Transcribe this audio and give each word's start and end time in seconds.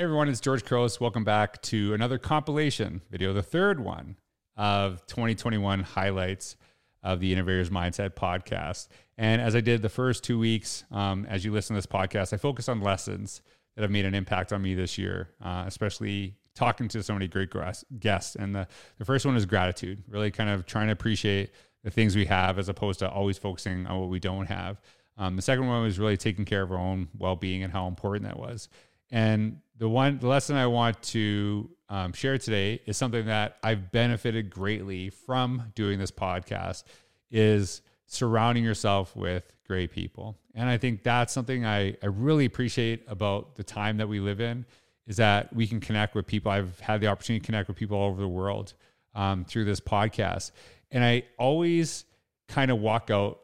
Everyone, 0.00 0.30
it's 0.30 0.40
George 0.40 0.64
Couros. 0.64 0.98
Welcome 0.98 1.24
back 1.24 1.60
to 1.60 1.92
another 1.92 2.16
compilation 2.16 3.02
video, 3.10 3.34
the 3.34 3.42
third 3.42 3.78
one 3.80 4.16
of 4.56 5.06
2021 5.08 5.80
highlights 5.80 6.56
of 7.02 7.20
the 7.20 7.30
Innovators 7.34 7.68
Mindset 7.68 8.14
podcast. 8.14 8.88
And 9.18 9.42
as 9.42 9.54
I 9.54 9.60
did 9.60 9.82
the 9.82 9.90
first 9.90 10.24
two 10.24 10.38
weeks, 10.38 10.84
um, 10.90 11.26
as 11.28 11.44
you 11.44 11.52
listen 11.52 11.74
to 11.74 11.78
this 11.78 11.86
podcast, 11.86 12.32
I 12.32 12.38
focus 12.38 12.66
on 12.66 12.80
lessons 12.80 13.42
that 13.76 13.82
have 13.82 13.90
made 13.90 14.06
an 14.06 14.14
impact 14.14 14.54
on 14.54 14.62
me 14.62 14.74
this 14.74 14.96
year, 14.96 15.28
uh, 15.44 15.64
especially 15.66 16.34
talking 16.54 16.88
to 16.88 17.02
so 17.02 17.12
many 17.12 17.28
great 17.28 17.52
guests. 17.98 18.36
And 18.36 18.54
the, 18.54 18.68
the 18.96 19.04
first 19.04 19.26
one 19.26 19.36
is 19.36 19.44
gratitude, 19.44 20.02
really 20.08 20.30
kind 20.30 20.48
of 20.48 20.64
trying 20.64 20.86
to 20.86 20.94
appreciate 20.94 21.50
the 21.84 21.90
things 21.90 22.16
we 22.16 22.24
have 22.24 22.58
as 22.58 22.70
opposed 22.70 23.00
to 23.00 23.10
always 23.10 23.36
focusing 23.36 23.86
on 23.86 24.00
what 24.00 24.08
we 24.08 24.18
don't 24.18 24.46
have. 24.46 24.80
Um, 25.18 25.36
the 25.36 25.42
second 25.42 25.66
one 25.66 25.82
was 25.82 25.98
really 25.98 26.16
taking 26.16 26.46
care 26.46 26.62
of 26.62 26.72
our 26.72 26.78
own 26.78 27.08
well 27.18 27.36
being 27.36 27.62
and 27.62 27.70
how 27.70 27.86
important 27.86 28.24
that 28.24 28.38
was. 28.38 28.70
And 29.10 29.60
the 29.76 29.88
one 29.88 30.18
the 30.18 30.28
lesson 30.28 30.56
I 30.56 30.66
want 30.66 31.02
to 31.02 31.70
um, 31.88 32.12
share 32.12 32.38
today 32.38 32.80
is 32.86 32.96
something 32.96 33.26
that 33.26 33.56
I've 33.62 33.90
benefited 33.90 34.50
greatly 34.50 35.10
from 35.10 35.72
doing 35.74 35.98
this 35.98 36.10
podcast 36.10 36.84
is 37.30 37.82
surrounding 38.06 38.64
yourself 38.64 39.14
with 39.16 39.52
great 39.66 39.90
people. 39.92 40.36
And 40.54 40.68
I 40.68 40.78
think 40.78 41.02
that's 41.02 41.32
something 41.32 41.64
I, 41.64 41.96
I 42.02 42.06
really 42.06 42.44
appreciate 42.44 43.04
about 43.08 43.56
the 43.56 43.64
time 43.64 43.98
that 43.98 44.08
we 44.08 44.20
live 44.20 44.40
in 44.40 44.66
is 45.06 45.16
that 45.16 45.52
we 45.54 45.66
can 45.66 45.80
connect 45.80 46.14
with 46.14 46.26
people. 46.26 46.52
I've 46.52 46.78
had 46.80 47.00
the 47.00 47.08
opportunity 47.08 47.40
to 47.40 47.46
connect 47.46 47.68
with 47.68 47.76
people 47.76 47.96
all 47.96 48.10
over 48.10 48.20
the 48.20 48.28
world 48.28 48.74
um, 49.14 49.44
through 49.44 49.64
this 49.64 49.80
podcast. 49.80 50.52
And 50.90 51.04
I 51.04 51.24
always 51.38 52.04
kind 52.48 52.70
of 52.70 52.78
walk 52.78 53.10
out 53.10 53.40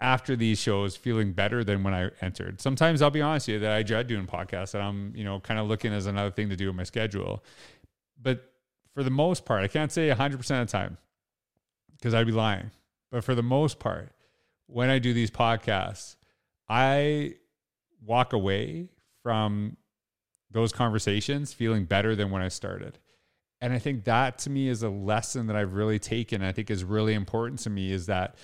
after 0.00 0.36
these 0.36 0.58
shows 0.58 0.94
feeling 0.96 1.32
better 1.32 1.64
than 1.64 1.82
when 1.82 1.94
I 1.94 2.10
entered. 2.20 2.60
Sometimes 2.60 3.00
I'll 3.00 3.10
be 3.10 3.22
honest 3.22 3.48
with 3.48 3.54
you 3.54 3.60
that 3.60 3.72
I 3.72 3.82
dread 3.82 4.06
doing 4.06 4.26
podcasts 4.26 4.74
and 4.74 4.82
I'm, 4.82 5.12
you 5.16 5.24
know, 5.24 5.40
kind 5.40 5.58
of 5.58 5.68
looking 5.68 5.92
as 5.92 6.06
another 6.06 6.30
thing 6.30 6.50
to 6.50 6.56
do 6.56 6.68
in 6.68 6.76
my 6.76 6.82
schedule. 6.82 7.42
But 8.20 8.52
for 8.94 9.02
the 9.02 9.10
most 9.10 9.44
part, 9.44 9.64
I 9.64 9.68
can't 9.68 9.90
say 9.90 10.08
100% 10.08 10.34
of 10.34 10.46
the 10.46 10.66
time 10.66 10.98
because 11.96 12.14
I'd 12.14 12.26
be 12.26 12.32
lying. 12.32 12.70
But 13.10 13.24
for 13.24 13.34
the 13.34 13.42
most 13.42 13.78
part, 13.78 14.12
when 14.66 14.90
I 14.90 14.98
do 14.98 15.14
these 15.14 15.30
podcasts, 15.30 16.16
I 16.68 17.34
walk 18.04 18.32
away 18.32 18.88
from 19.22 19.76
those 20.50 20.72
conversations 20.72 21.52
feeling 21.52 21.84
better 21.84 22.14
than 22.14 22.30
when 22.30 22.42
I 22.42 22.48
started. 22.48 22.98
And 23.60 23.72
I 23.72 23.78
think 23.78 24.04
that 24.04 24.38
to 24.40 24.50
me 24.50 24.68
is 24.68 24.82
a 24.82 24.90
lesson 24.90 25.46
that 25.46 25.56
I've 25.56 25.74
really 25.74 25.98
taken. 25.98 26.42
I 26.42 26.52
think 26.52 26.70
is 26.70 26.84
really 26.84 27.14
important 27.14 27.60
to 27.60 27.70
me 27.70 27.90
is 27.90 28.06
that 28.06 28.36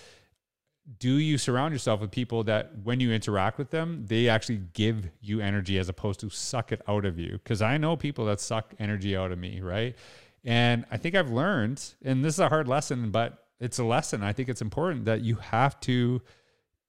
do 0.99 1.15
you 1.15 1.39
surround 1.39 1.73
yourself 1.73 2.01
with 2.01 2.11
people 2.11 2.43
that 2.45 2.73
when 2.83 2.99
you 2.99 3.13
interact 3.13 3.57
with 3.57 3.71
them 3.71 4.05
they 4.07 4.29
actually 4.29 4.61
give 4.73 5.09
you 5.21 5.41
energy 5.41 5.79
as 5.79 5.89
opposed 5.89 6.21
to 6.21 6.31
suck 6.31 6.73
it 6.73 6.83
out 6.89 7.05
of 7.05 7.19
you? 7.19 7.33
Because 7.33 7.63
i 7.63 7.77
know 7.77 7.97
people 7.97 8.25
that 8.27 8.41
suck 8.41 8.75
energy 8.79 9.17
out 9.17 9.33
of 9.33 9.39
me 9.39 9.61
right? 9.61 9.97
And 10.45 10.85
i 10.91 10.97
think 10.97 11.15
i've 11.15 11.31
learned 11.31 11.83
and 12.05 12.25
this 12.25 12.35
is 12.35 12.41
a 12.41 12.49
hard 12.49 12.69
lesson 12.69 13.11
but 13.11 13.43
it's 13.63 13.79
a 13.79 13.85
lesson. 13.85 14.25
I 14.25 14.33
think 14.33 14.49
it's 14.49 14.61
important 14.61 15.05
that 15.05 15.21
you 15.21 15.37
have 15.37 15.79
to 15.83 16.21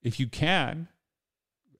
if 0.02 0.19
you 0.19 0.28
can 0.28 0.88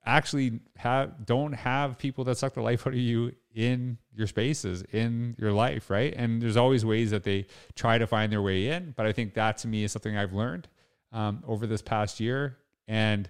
actually 0.05 0.59
have 0.77 1.25
don't 1.25 1.53
have 1.53 1.98
people 1.98 2.23
that 2.25 2.38
suck 2.38 2.53
the 2.53 2.61
life 2.61 2.86
out 2.86 2.94
of 2.94 3.00
you 3.00 3.33
in 3.55 3.98
your 4.14 4.27
spaces 4.27 4.83
in 4.92 5.36
your 5.39 5.52
life 5.52 5.89
right? 5.89 6.14
And 6.16 6.42
there's 6.42 6.58
always 6.58 6.86
ways 6.86 7.09
that 7.09 7.23
they 7.23 7.48
try 7.75 7.98
to 7.98 8.05
find 8.05 8.31
their 8.31 8.42
way 8.42 8.67
in 8.67 8.94
but 8.95 9.05
i 9.05 9.11
think 9.11 9.33
that 9.33 9.58
to 9.59 9.67
me 9.67 9.83
is 9.83 9.92
something 9.92 10.16
i've 10.17 10.33
learned 10.33 10.67
um, 11.14 11.44
over 11.47 11.66
this 11.66 11.81
past 11.81 12.19
year. 12.19 12.58
And 12.88 13.30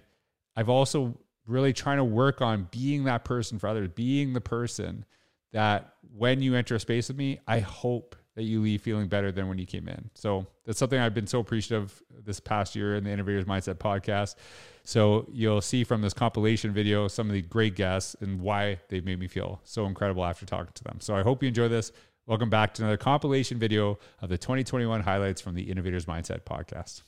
I've 0.56 0.68
also 0.68 1.16
really 1.46 1.72
trying 1.72 1.98
to 1.98 2.04
work 2.04 2.40
on 2.40 2.68
being 2.70 3.04
that 3.04 3.24
person 3.24 3.58
for 3.58 3.68
others, 3.68 3.88
being 3.94 4.32
the 4.32 4.40
person 4.40 5.04
that 5.52 5.94
when 6.16 6.42
you 6.42 6.54
enter 6.54 6.74
a 6.74 6.80
space 6.80 7.08
with 7.08 7.16
me, 7.16 7.38
I 7.46 7.60
hope 7.60 8.16
that 8.34 8.42
you 8.42 8.60
leave 8.60 8.82
feeling 8.82 9.06
better 9.06 9.30
than 9.30 9.48
when 9.48 9.58
you 9.58 9.66
came 9.66 9.86
in. 9.88 10.10
So 10.14 10.46
that's 10.64 10.78
something 10.78 10.98
I've 10.98 11.14
been 11.14 11.26
so 11.26 11.38
appreciative 11.38 12.02
of 12.16 12.24
this 12.24 12.40
past 12.40 12.74
year 12.74 12.96
in 12.96 13.04
the 13.04 13.10
Innovators 13.10 13.44
Mindset 13.44 13.74
podcast. 13.74 14.34
So 14.82 15.28
you'll 15.32 15.60
see 15.60 15.84
from 15.84 16.02
this 16.02 16.12
compilation 16.12 16.72
video 16.72 17.06
some 17.06 17.28
of 17.28 17.32
the 17.32 17.42
great 17.42 17.76
guests 17.76 18.16
and 18.20 18.40
why 18.40 18.80
they've 18.88 19.04
made 19.04 19.20
me 19.20 19.28
feel 19.28 19.60
so 19.62 19.86
incredible 19.86 20.24
after 20.24 20.44
talking 20.44 20.72
to 20.74 20.84
them. 20.84 20.98
So 21.00 21.14
I 21.14 21.22
hope 21.22 21.42
you 21.42 21.48
enjoy 21.48 21.68
this. 21.68 21.92
Welcome 22.26 22.50
back 22.50 22.74
to 22.74 22.82
another 22.82 22.96
compilation 22.96 23.58
video 23.58 23.98
of 24.20 24.30
the 24.30 24.38
2021 24.38 25.02
highlights 25.02 25.40
from 25.40 25.54
the 25.54 25.62
Innovators 25.62 26.06
Mindset 26.06 26.40
podcast. 26.40 27.02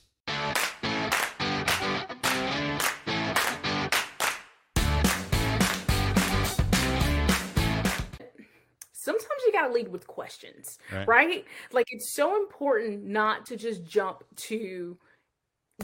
With 9.85 10.07
questions, 10.07 10.79
right. 10.91 11.07
right? 11.07 11.45
Like 11.71 11.87
it's 11.91 12.09
so 12.13 12.35
important 12.37 13.03
not 13.03 13.45
to 13.47 13.57
just 13.57 13.85
jump 13.85 14.23
to 14.35 14.97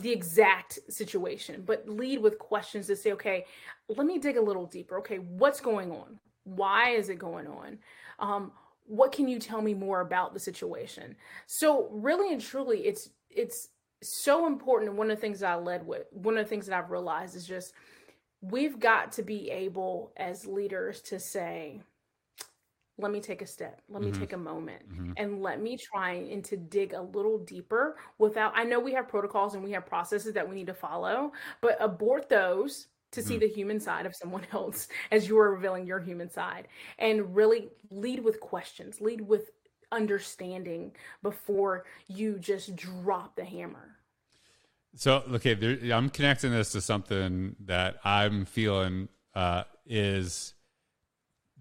the 0.01 0.11
exact 0.11 0.79
situation, 0.89 1.63
but 1.65 1.87
lead 1.87 2.19
with 2.19 2.39
questions 2.39 2.87
to 2.87 2.95
say, 2.95 3.11
okay, 3.11 3.45
let 3.89 4.07
me 4.07 4.17
dig 4.17 4.37
a 4.37 4.41
little 4.41 4.65
deeper. 4.65 4.97
Okay, 4.99 5.17
what's 5.17 5.61
going 5.61 5.91
on? 5.91 6.19
Why 6.45 6.91
is 6.91 7.09
it 7.09 7.19
going 7.19 7.47
on? 7.47 7.77
Um, 8.19 8.51
what 8.85 9.11
can 9.11 9.27
you 9.27 9.39
tell 9.39 9.61
me 9.61 9.73
more 9.73 10.01
about 10.01 10.33
the 10.33 10.39
situation? 10.39 11.15
So 11.45 11.89
really 11.91 12.33
and 12.33 12.41
truly, 12.41 12.85
it's 12.85 13.09
it's 13.29 13.69
so 14.01 14.45
important. 14.47 14.89
And 14.89 14.97
one 14.97 15.09
of 15.09 15.17
the 15.17 15.21
things 15.21 15.39
that 15.39 15.51
I 15.51 15.55
led 15.55 15.85
with, 15.85 16.07
one 16.11 16.37
of 16.37 16.43
the 16.43 16.49
things 16.49 16.67
that 16.67 16.77
I've 16.77 16.91
realized 16.91 17.35
is 17.35 17.47
just 17.47 17.73
we've 18.41 18.79
got 18.79 19.11
to 19.13 19.23
be 19.23 19.49
able 19.49 20.11
as 20.17 20.45
leaders 20.45 21.01
to 21.01 21.19
say, 21.19 21.81
let 22.97 23.11
me 23.11 23.19
take 23.19 23.41
a 23.41 23.47
step 23.47 23.81
let 23.89 24.01
me 24.01 24.11
mm-hmm. 24.11 24.19
take 24.19 24.33
a 24.33 24.37
moment 24.37 24.81
mm-hmm. 24.91 25.11
and 25.17 25.41
let 25.41 25.61
me 25.61 25.77
try 25.77 26.11
and 26.11 26.43
to 26.43 26.55
dig 26.55 26.93
a 26.93 27.01
little 27.01 27.39
deeper 27.39 27.97
without 28.19 28.53
i 28.55 28.63
know 28.63 28.79
we 28.79 28.93
have 28.93 29.07
protocols 29.07 29.55
and 29.55 29.63
we 29.63 29.71
have 29.71 29.85
processes 29.85 30.33
that 30.33 30.47
we 30.47 30.55
need 30.55 30.67
to 30.67 30.73
follow 30.73 31.31
but 31.61 31.75
abort 31.79 32.29
those 32.29 32.87
to 33.11 33.19
mm-hmm. 33.19 33.29
see 33.29 33.37
the 33.37 33.47
human 33.47 33.79
side 33.79 34.05
of 34.05 34.15
someone 34.15 34.45
else 34.53 34.87
as 35.11 35.27
you 35.27 35.37
are 35.39 35.53
revealing 35.53 35.85
your 35.87 35.99
human 35.99 36.29
side 36.29 36.67
and 36.99 37.35
really 37.35 37.69
lead 37.89 38.23
with 38.23 38.39
questions 38.39 39.01
lead 39.01 39.21
with 39.21 39.49
understanding 39.91 40.91
before 41.21 41.85
you 42.07 42.37
just 42.39 42.75
drop 42.75 43.35
the 43.35 43.45
hammer 43.45 43.97
so 44.95 45.23
okay 45.31 45.55
there, 45.55 45.95
i'm 45.95 46.09
connecting 46.09 46.51
this 46.51 46.71
to 46.71 46.81
something 46.81 47.55
that 47.59 47.97
i'm 48.03 48.45
feeling 48.45 49.07
uh, 49.35 49.63
is 49.87 50.52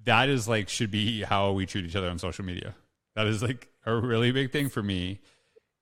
that 0.04 0.28
is 0.28 0.48
like 0.48 0.68
should 0.68 0.90
be 0.90 1.22
how 1.22 1.52
we 1.52 1.66
treat 1.66 1.84
each 1.84 1.96
other 1.96 2.08
on 2.08 2.18
social 2.18 2.44
media. 2.44 2.74
That 3.14 3.26
is 3.26 3.42
like 3.42 3.68
a 3.86 3.94
really 3.94 4.32
big 4.32 4.52
thing 4.52 4.68
for 4.68 4.82
me. 4.82 5.20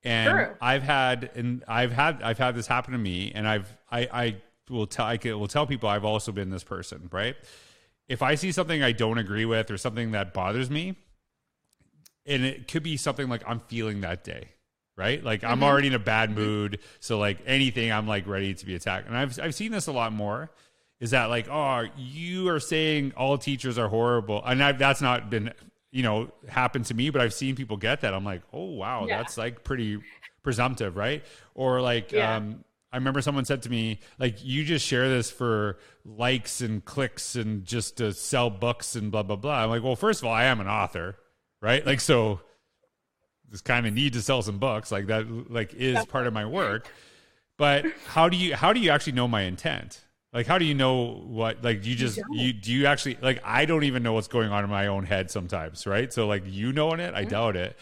And. 0.02 0.48
I've 0.60 0.82
had 0.82 1.30
and 1.34 1.62
I've 1.68 1.92
had 1.92 2.22
I've 2.22 2.38
had 2.38 2.54
this 2.54 2.66
happen 2.66 2.92
to 2.92 2.98
me 2.98 3.32
and 3.34 3.46
I've 3.46 3.76
I 3.90 4.08
I 4.12 4.36
will 4.70 4.86
tell 4.86 5.06
I 5.06 5.18
will 5.24 5.48
tell 5.48 5.66
people 5.66 5.88
I've 5.88 6.04
also 6.04 6.32
been 6.32 6.50
this 6.50 6.64
person, 6.64 7.08
right? 7.12 7.36
If 8.08 8.22
I 8.22 8.34
see 8.34 8.52
something 8.52 8.82
I 8.82 8.92
don't 8.92 9.18
agree 9.18 9.44
with 9.44 9.70
or 9.70 9.76
something 9.76 10.12
that 10.12 10.32
bothers 10.34 10.70
me, 10.70 10.96
and 12.26 12.44
it 12.44 12.68
could 12.68 12.82
be 12.82 12.96
something 12.96 13.28
like 13.28 13.42
I'm 13.46 13.60
feeling 13.60 14.00
that 14.00 14.24
day, 14.24 14.48
right? 14.96 15.22
Like 15.22 15.42
mm-hmm. 15.42 15.52
I'm 15.52 15.62
already 15.62 15.88
in 15.88 15.94
a 15.94 15.98
bad 15.98 16.30
mm-hmm. 16.30 16.40
mood, 16.40 16.78
so 17.00 17.18
like 17.18 17.38
anything 17.46 17.92
I'm 17.92 18.06
like 18.06 18.26
ready 18.26 18.54
to 18.54 18.66
be 18.66 18.74
attacked. 18.74 19.06
And 19.06 19.16
I've 19.16 19.38
I've 19.40 19.54
seen 19.54 19.72
this 19.72 19.86
a 19.86 19.92
lot 19.92 20.12
more 20.12 20.50
is 21.00 21.10
that 21.12 21.30
like, 21.30 21.48
oh, 21.48 21.86
you 21.96 22.48
are 22.48 22.60
saying 22.60 23.12
all 23.16 23.38
teachers 23.38 23.78
are 23.78 23.88
horrible, 23.88 24.42
and 24.44 24.62
I've, 24.62 24.78
that's 24.78 25.00
not 25.00 25.30
been 25.30 25.52
you 25.90 26.02
know 26.02 26.30
happened 26.48 26.86
to 26.86 26.94
me, 26.94 27.10
but 27.10 27.20
I've 27.20 27.34
seen 27.34 27.56
people 27.56 27.76
get 27.76 28.02
that. 28.02 28.14
I'm 28.14 28.24
like, 28.24 28.42
oh 28.52 28.66
wow, 28.66 29.06
yeah. 29.06 29.18
that's 29.18 29.36
like 29.38 29.64
pretty 29.64 29.98
presumptive, 30.42 30.96
right? 30.96 31.24
Or 31.54 31.80
like, 31.80 32.12
yeah. 32.12 32.36
um, 32.36 32.64
I 32.92 32.96
remember 32.96 33.22
someone 33.22 33.44
said 33.44 33.62
to 33.62 33.70
me, 33.70 34.00
like, 34.18 34.44
you 34.44 34.64
just 34.64 34.86
share 34.86 35.08
this 35.08 35.30
for 35.30 35.78
likes 36.04 36.60
and 36.60 36.84
clicks 36.84 37.36
and 37.36 37.64
just 37.64 37.96
to 37.98 38.12
sell 38.12 38.50
books 38.50 38.94
and 38.94 39.10
blah 39.10 39.22
blah 39.22 39.36
blah. 39.36 39.64
I'm 39.64 39.70
like, 39.70 39.82
well, 39.82 39.96
first 39.96 40.20
of 40.20 40.26
all, 40.26 40.34
I 40.34 40.44
am 40.44 40.60
an 40.60 40.68
author, 40.68 41.16
right? 41.60 41.84
Like, 41.84 42.00
so 42.00 42.40
this 43.50 43.60
kind 43.62 43.86
of 43.86 43.94
need 43.94 44.12
to 44.12 44.22
sell 44.22 44.42
some 44.42 44.58
books, 44.58 44.92
like 44.92 45.06
that, 45.06 45.50
like 45.50 45.74
is 45.74 46.04
part 46.06 46.26
of 46.26 46.32
my 46.32 46.44
work. 46.44 46.88
But 47.56 47.86
how 48.06 48.28
do 48.28 48.36
you 48.36 48.54
how 48.54 48.72
do 48.72 48.80
you 48.80 48.90
actually 48.90 49.14
know 49.14 49.28
my 49.28 49.42
intent? 49.42 50.04
Like, 50.32 50.46
how 50.46 50.58
do 50.58 50.64
you 50.64 50.74
know 50.74 51.24
what? 51.26 51.64
Like, 51.64 51.84
you 51.84 51.96
just 51.96 52.16
you, 52.16 52.24
you, 52.30 52.52
do 52.52 52.72
you 52.72 52.86
actually 52.86 53.18
like? 53.20 53.40
I 53.44 53.64
don't 53.64 53.84
even 53.84 54.02
know 54.02 54.12
what's 54.12 54.28
going 54.28 54.50
on 54.50 54.62
in 54.62 54.70
my 54.70 54.86
own 54.86 55.04
head 55.04 55.30
sometimes, 55.30 55.86
right? 55.86 56.12
So, 56.12 56.28
like, 56.28 56.44
you 56.46 56.72
knowing 56.72 57.00
it, 57.00 57.14
I 57.14 57.24
doubt 57.24 57.56
it. 57.56 57.76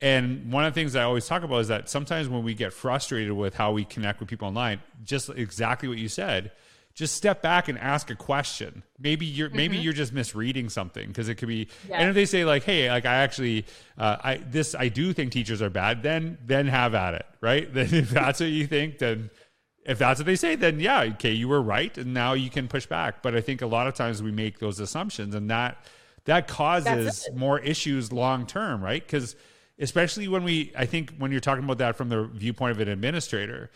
And 0.00 0.52
one 0.52 0.64
of 0.64 0.74
the 0.74 0.80
things 0.80 0.96
I 0.96 1.04
always 1.04 1.26
talk 1.26 1.44
about 1.44 1.60
is 1.60 1.68
that 1.68 1.88
sometimes 1.88 2.28
when 2.28 2.42
we 2.42 2.54
get 2.54 2.72
frustrated 2.72 3.32
with 3.32 3.54
how 3.54 3.72
we 3.72 3.84
connect 3.84 4.20
with 4.20 4.28
people 4.28 4.48
online, 4.48 4.80
just 5.04 5.30
exactly 5.30 5.88
what 5.88 5.98
you 5.98 6.08
said, 6.08 6.50
just 6.94 7.16
step 7.16 7.42
back 7.42 7.68
and 7.68 7.78
ask 7.78 8.10
a 8.10 8.14
question. 8.14 8.82
Maybe 8.98 9.26
you're 9.26 9.48
mm-hmm. 9.48 9.56
maybe 9.56 9.76
you're 9.78 9.92
just 9.92 10.12
misreading 10.12 10.68
something 10.68 11.08
because 11.08 11.28
it 11.28 11.36
could 11.36 11.48
be. 11.48 11.68
Yes. 11.88 12.00
And 12.00 12.08
if 12.08 12.14
they 12.14 12.26
say 12.26 12.44
like, 12.44 12.62
"Hey, 12.64 12.88
like 12.90 13.04
I 13.04 13.16
actually, 13.16 13.66
uh, 13.98 14.16
I 14.22 14.36
this 14.36 14.74
I 14.74 14.88
do 14.88 15.12
think 15.12 15.32
teachers 15.32 15.60
are 15.60 15.70
bad," 15.70 16.02
then 16.02 16.38
then 16.44 16.68
have 16.68 16.94
at 16.94 17.14
it, 17.14 17.26
right? 17.40 17.68
Then 17.74 17.92
if 17.92 18.10
that's 18.10 18.40
what 18.40 18.50
you 18.50 18.66
think, 18.66 18.98
then 18.98 19.30
if 19.84 19.98
that's 19.98 20.18
what 20.18 20.26
they 20.26 20.36
say, 20.36 20.54
then 20.54 20.80
yeah, 20.80 21.02
okay, 21.02 21.32
you 21.32 21.48
were 21.48 21.60
right, 21.60 21.96
and 21.98 22.14
now 22.14 22.32
you 22.32 22.50
can 22.50 22.68
push 22.68 22.86
back. 22.86 23.22
But 23.22 23.34
I 23.34 23.40
think 23.40 23.62
a 23.62 23.66
lot 23.66 23.86
of 23.86 23.94
times 23.94 24.22
we 24.22 24.32
make 24.32 24.58
those 24.58 24.80
assumptions, 24.80 25.34
and 25.34 25.50
that 25.50 25.84
that 26.24 26.48
causes 26.48 27.28
more 27.34 27.58
issues 27.58 28.12
long 28.12 28.46
term, 28.46 28.82
right? 28.82 29.04
Because 29.04 29.36
especially 29.78 30.28
when 30.28 30.44
we, 30.44 30.72
I 30.76 30.86
think 30.86 31.14
when 31.18 31.32
you're 31.32 31.40
talking 31.40 31.64
about 31.64 31.78
that 31.78 31.96
from 31.96 32.08
the 32.08 32.24
viewpoint 32.24 32.72
of 32.72 32.80
an 32.80 32.88
administrator, 32.88 33.70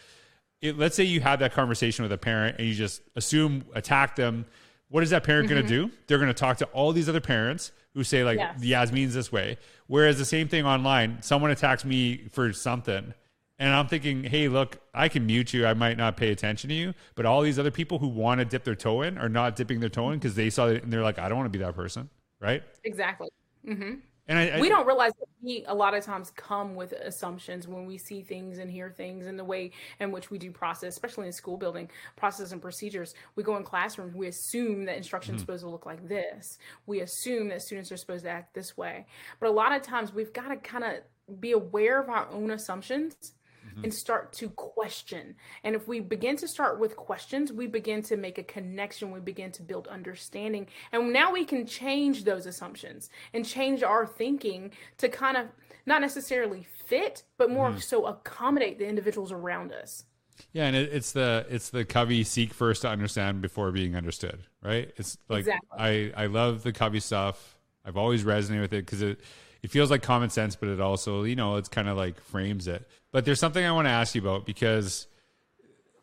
it, 0.63 0.79
let's 0.79 0.97
say 0.97 1.05
you 1.05 1.21
have 1.21 1.41
that 1.41 1.53
conversation 1.53 2.05
with 2.05 2.13
a 2.13 2.19
parent 2.19 2.57
and 2.59 2.67
you 2.67 2.75
just 2.75 3.03
assume 3.17 3.65
attack 3.75 4.17
them. 4.17 4.47
What 4.89 5.03
is 5.03 5.11
that 5.11 5.25
parent 5.25 5.47
mm-hmm. 5.47 5.57
going 5.57 5.67
to 5.67 5.69
do? 5.69 5.91
They're 6.07 6.19
going 6.19 6.29
to 6.29 6.35
talk 6.35 6.57
to 6.59 6.67
all 6.67 6.93
these 6.93 7.09
other 7.09 7.21
parents 7.21 7.73
who 7.95 8.03
say 8.03 8.25
like 8.25 8.39
yes. 8.39 8.61
Yasmeen's 8.63 9.13
this 9.13 9.31
way. 9.31 9.59
Whereas 9.87 10.19
the 10.19 10.25
same 10.25 10.49
thing 10.49 10.65
online, 10.65 11.19
someone 11.21 11.51
attacks 11.51 11.85
me 11.85 12.29
for 12.33 12.53
something 12.53 13.13
and 13.59 13.75
I'm 13.75 13.89
thinking, 13.89 14.23
hey, 14.23 14.49
look, 14.49 14.79
I 14.95 15.09
can 15.09 15.27
mute 15.27 15.53
you. 15.53 15.67
I 15.67 15.75
might 15.75 15.97
not 15.97 16.17
pay 16.17 16.31
attention 16.31 16.69
to 16.69 16.75
you. 16.75 16.95
But 17.17 17.27
all 17.27 17.43
these 17.43 17.59
other 17.59 17.73
people 17.73 17.99
who 17.99 18.09
want 18.09 18.39
to 18.39 18.45
dip 18.45 18.63
their 18.63 18.77
toe 18.77 19.03
in 19.03 19.19
are 19.19 19.29
not 19.29 19.57
dipping 19.57 19.81
their 19.81 19.89
toe 19.89 20.11
in 20.11 20.19
because 20.19 20.37
they 20.37 20.49
saw 20.49 20.69
it 20.69 20.85
and 20.85 20.93
they're 20.93 21.03
like, 21.03 21.19
I 21.19 21.29
don't 21.29 21.39
want 21.39 21.53
to 21.53 21.59
be 21.59 21.65
that 21.65 21.75
person. 21.75 22.09
Right. 22.41 22.63
Exactly. 22.85 23.29
Mm-hmm. 23.67 23.95
And 24.29 24.39
I, 24.39 24.49
I, 24.49 24.61
we 24.61 24.69
don't 24.69 24.87
realize 24.87 25.13
that 25.19 25.29
we 25.43 25.65
a 25.67 25.75
lot 25.75 25.95
of 25.95 26.05
times 26.05 26.31
come 26.37 26.75
with 26.75 26.93
assumptions 26.93 27.67
when 27.67 27.87
we 27.87 27.97
see 27.97 28.21
things 28.21 28.59
and 28.59 28.71
hear 28.71 28.91
things 28.91 29.27
and 29.27 29.39
the 29.39 29.45
way 29.45 29.73
in 30.01 30.13
which 30.13 30.31
we 30.31 30.39
do 30.39 30.53
process, 30.53 30.95
especially 30.95 31.27
in 31.27 31.33
school 31.33 31.57
building 31.57 31.89
process 32.15 32.53
and 32.53 32.61
procedures. 32.61 33.15
We 33.37 33.43
go 33.43 33.57
in 33.57 33.65
classrooms, 33.65 34.15
we 34.15 34.27
assume 34.27 34.85
that 34.85 34.99
instruction 34.99 35.35
is 35.35 35.41
mm-hmm. 35.41 35.47
supposed 35.47 35.65
to 35.65 35.71
look 35.71 35.87
like 35.87 36.07
this. 36.07 36.59
We 36.87 37.01
assume 37.01 37.49
that 37.49 37.63
students 37.63 37.91
are 37.91 37.97
supposed 37.97 38.25
to 38.25 38.31
act 38.31 38.55
this 38.55 38.77
way. 38.77 39.07
But 39.41 39.49
a 39.49 39.53
lot 39.53 39.73
of 39.73 39.81
times 39.81 40.13
we've 40.13 40.33
got 40.35 40.49
to 40.49 40.57
kind 40.57 40.85
of 40.85 41.41
be 41.41 41.53
aware 41.53 41.99
of 41.99 42.11
our 42.11 42.29
own 42.31 42.51
assumptions 42.51 43.33
mm-hmm. 43.79 43.85
and 43.85 43.95
start 43.95 44.33
to 44.35 44.51
question. 44.51 45.35
And 45.65 45.75
if 45.75 45.89
we 45.89 46.01
begin 46.01 46.37
to 46.37 46.49
start 46.49 46.79
with 46.79 46.97
questions, 46.97 47.53
we 47.53 47.67
begin 47.67 48.03
to 48.03 48.17
make 48.17 48.39
a 48.39 48.43
connection, 48.43 49.11
we 49.11 49.21
begin 49.21 49.53
to 49.53 49.63
build 49.63 49.89
understanding. 49.89 50.67
And 50.93 51.13
now 51.13 51.33
we 51.33 51.45
can 51.45 51.67
change 51.67 52.25
those 52.25 52.47
assumptions 52.47 53.11
and 53.33 53.45
change 53.45 53.83
our 53.83 54.07
thinking 54.07 54.73
to 54.99 55.09
kind 55.09 55.37
of 55.37 55.47
not 55.87 56.01
necessarily 56.01 56.67
fit, 56.87 57.23
but 57.39 57.51
more 57.51 57.71
mm-hmm. 57.71 57.79
so 57.79 58.07
accommodate 58.07 58.79
the 58.79 58.87
individuals 58.87 59.33
around 59.33 59.73
us. 59.73 60.05
Yeah, 60.53 60.67
and 60.67 60.77
it, 60.77 60.93
it's 60.93 61.13
the 61.13 61.47
it's 61.51 61.71
the 61.71 61.85
Covey 61.85 62.23
seek 62.25 62.55
first 62.55 62.83
to 62.83 62.89
understand 62.89 63.41
before 63.41 63.73
being 63.73 63.97
understood, 63.97 64.41
right? 64.63 64.93
It's 64.97 65.19
like 65.29 65.41
exactly. 65.41 65.69
I 65.77 66.13
I 66.17 66.27
love 66.27 66.63
the 66.63 66.73
Covey 66.73 67.01
stuff. 67.01 67.59
I've 67.85 67.97
always 67.97 68.25
resonated 68.25 68.61
with 68.61 68.73
it 68.73 68.85
because 68.85 69.03
it 69.03 69.21
it 69.63 69.71
feels 69.71 69.91
like 69.91 70.03
common 70.03 70.31
sense, 70.31 70.57
but 70.57 70.69
it 70.69 70.81
also, 70.81 71.25
you 71.25 71.37
know, 71.37 71.57
it's 71.57 71.69
kind 71.69 71.89
of 71.89 71.97
like 71.97 72.21
frames 72.21 72.69
it. 72.69 72.87
But 73.11 73.25
there's 73.25 73.41
something 73.41 73.65
I 73.65 73.73
want 73.73 73.87
to 73.87 73.91
ask 73.91 74.15
you 74.15 74.21
about 74.21 74.47
because 74.47 75.07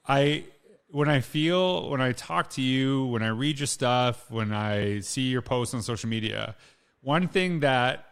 I, 0.08 0.44
when 0.90 1.08
I 1.08 1.22
feel, 1.22 1.90
when 1.90 2.02
I 2.02 2.12
talk 2.12 2.52
to 2.52 2.62
you, 2.62 3.06
when 3.06 3.24
I 3.24 3.30
read 3.30 3.60
your 3.60 3.68
stuff, 3.68 4.30
when 4.30 4.52
I 4.52 5.00
see 5.00 5.24
your 5.24 5.42
posts 5.42 5.74
on 5.74 5.82
social 5.82 6.10
media, 6.10 6.56
one 7.02 7.28
thing 7.28 7.62
that, 7.62 8.06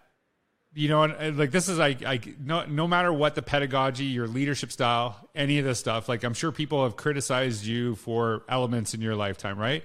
you 0.73 0.87
know, 0.87 1.05
like 1.35 1.51
this 1.51 1.67
is 1.67 1.77
like, 1.77 2.03
I, 2.03 2.19
no, 2.43 2.65
no 2.65 2.87
matter 2.87 3.11
what 3.11 3.35
the 3.35 3.41
pedagogy, 3.41 4.05
your 4.05 4.27
leadership 4.27 4.71
style, 4.71 5.29
any 5.35 5.59
of 5.59 5.65
this 5.65 5.79
stuff, 5.79 6.07
like 6.07 6.23
I'm 6.23 6.33
sure 6.33 6.51
people 6.51 6.83
have 6.83 6.95
criticized 6.95 7.65
you 7.65 7.95
for 7.95 8.43
elements 8.47 8.93
in 8.93 9.01
your 9.01 9.15
lifetime, 9.15 9.59
right? 9.59 9.83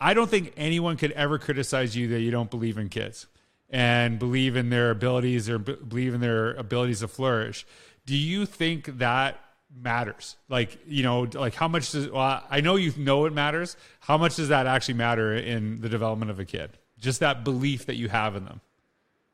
I 0.00 0.14
don't 0.14 0.30
think 0.30 0.52
anyone 0.56 0.96
could 0.96 1.12
ever 1.12 1.38
criticize 1.38 1.96
you 1.96 2.08
that 2.08 2.20
you 2.20 2.30
don't 2.30 2.50
believe 2.50 2.78
in 2.78 2.88
kids 2.88 3.26
and 3.72 4.18
believe 4.18 4.54
in 4.54 4.68
their 4.70 4.90
abilities 4.90 5.48
or 5.48 5.58
b- 5.58 5.76
believe 5.88 6.14
in 6.14 6.20
their 6.20 6.52
abilities 6.52 7.00
to 7.00 7.08
flourish. 7.08 7.66
Do 8.04 8.16
you 8.16 8.44
think 8.44 8.98
that 8.98 9.40
matters? 9.74 10.36
Like, 10.48 10.78
you 10.86 11.02
know, 11.02 11.22
like 11.32 11.54
how 11.54 11.68
much 11.68 11.92
does, 11.92 12.10
well, 12.10 12.44
I 12.50 12.60
know 12.60 12.76
you 12.76 12.92
know 12.98 13.24
it 13.24 13.32
matters. 13.32 13.76
How 14.00 14.18
much 14.18 14.36
does 14.36 14.48
that 14.48 14.66
actually 14.66 14.94
matter 14.94 15.34
in 15.34 15.80
the 15.80 15.88
development 15.88 16.30
of 16.30 16.38
a 16.38 16.44
kid? 16.44 16.78
Just 16.98 17.20
that 17.20 17.42
belief 17.44 17.86
that 17.86 17.96
you 17.96 18.08
have 18.10 18.36
in 18.36 18.44
them. 18.44 18.60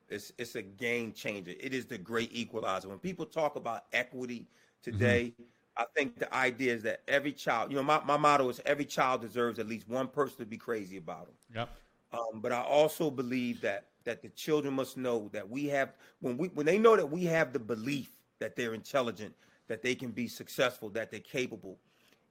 It's, 0.08 0.32
it's 0.38 0.55
a 0.55 0.62
game 0.62 1.12
changer. 1.12 1.52
It 1.58 1.75
is 1.75 1.87
the 1.87 1.99
great 1.99 2.31
equalizer. 2.32 2.88
When 2.88 2.99
people 2.99 3.26
talk 3.26 3.56
about 3.56 3.85
equity 3.93 4.46
today, 4.82 5.35
mm-hmm. 5.35 5.43
I 5.76 5.85
think 5.94 6.19
the 6.19 6.32
idea 6.35 6.75
is 6.75 6.82
that 6.85 7.02
every 7.08 7.32
child, 7.32 7.70
you 7.70 7.76
know, 7.76 7.82
my, 7.82 8.02
my 8.05 8.17
motto 8.17 8.49
is 8.49 8.61
every 8.64 8.85
child 8.85 9.20
deserves 9.20 9.58
at 9.58 9.69
least 9.69 9.88
one 9.88 10.08
person 10.08 10.38
to 10.38 10.46
be 10.46 10.56
crazy 10.56 10.96
about 10.96 11.26
them. 11.26 11.35
Yep. 11.55 11.69
Um, 12.12 12.40
but 12.40 12.52
I 12.52 12.62
also 12.62 13.11
believe 13.11 13.61
that 13.61 13.88
that 14.08 14.22
the 14.22 14.31
children 14.31 14.72
must 14.72 14.96
know 14.96 15.28
that 15.34 15.46
we 15.46 15.66
have 15.66 15.93
when 16.20 16.38
we 16.38 16.49
when 16.49 16.64
they 16.64 16.78
know 16.78 16.96
that 16.96 17.10
we 17.10 17.25
have 17.25 17.52
the 17.52 17.58
belief 17.58 18.10
that 18.38 18.56
they're 18.56 18.72
intelligent, 18.72 19.34
that 19.66 19.82
they 19.82 19.94
can 19.94 20.10
be 20.10 20.26
successful, 20.26 20.88
that 20.88 21.10
they're 21.10 21.20
capable. 21.20 21.76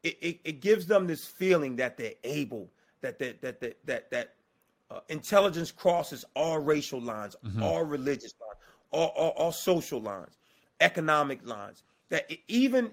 It, 0.01 0.17
it, 0.21 0.39
it 0.43 0.59
gives 0.59 0.87
them 0.87 1.05
this 1.05 1.23
feeling 1.23 1.75
that 1.75 1.95
they're 1.95 2.19
able, 2.23 2.71
that 3.01 3.19
that 3.19 3.41
that 3.41 3.61
that 3.61 3.77
that, 3.85 4.09
that 4.09 4.33
uh, 4.89 5.01
intelligence 5.09 5.71
crosses 5.71 6.25
all 6.35 6.57
racial 6.57 6.99
lines, 6.99 7.35
mm-hmm. 7.45 7.61
all 7.61 7.83
religious 7.83 8.33
lines, 8.41 8.59
all, 8.89 9.13
all, 9.15 9.33
all 9.37 9.51
social 9.51 10.01
lines, 10.01 10.39
economic 10.79 11.45
lines. 11.47 11.83
That 12.09 12.31
even 12.47 12.89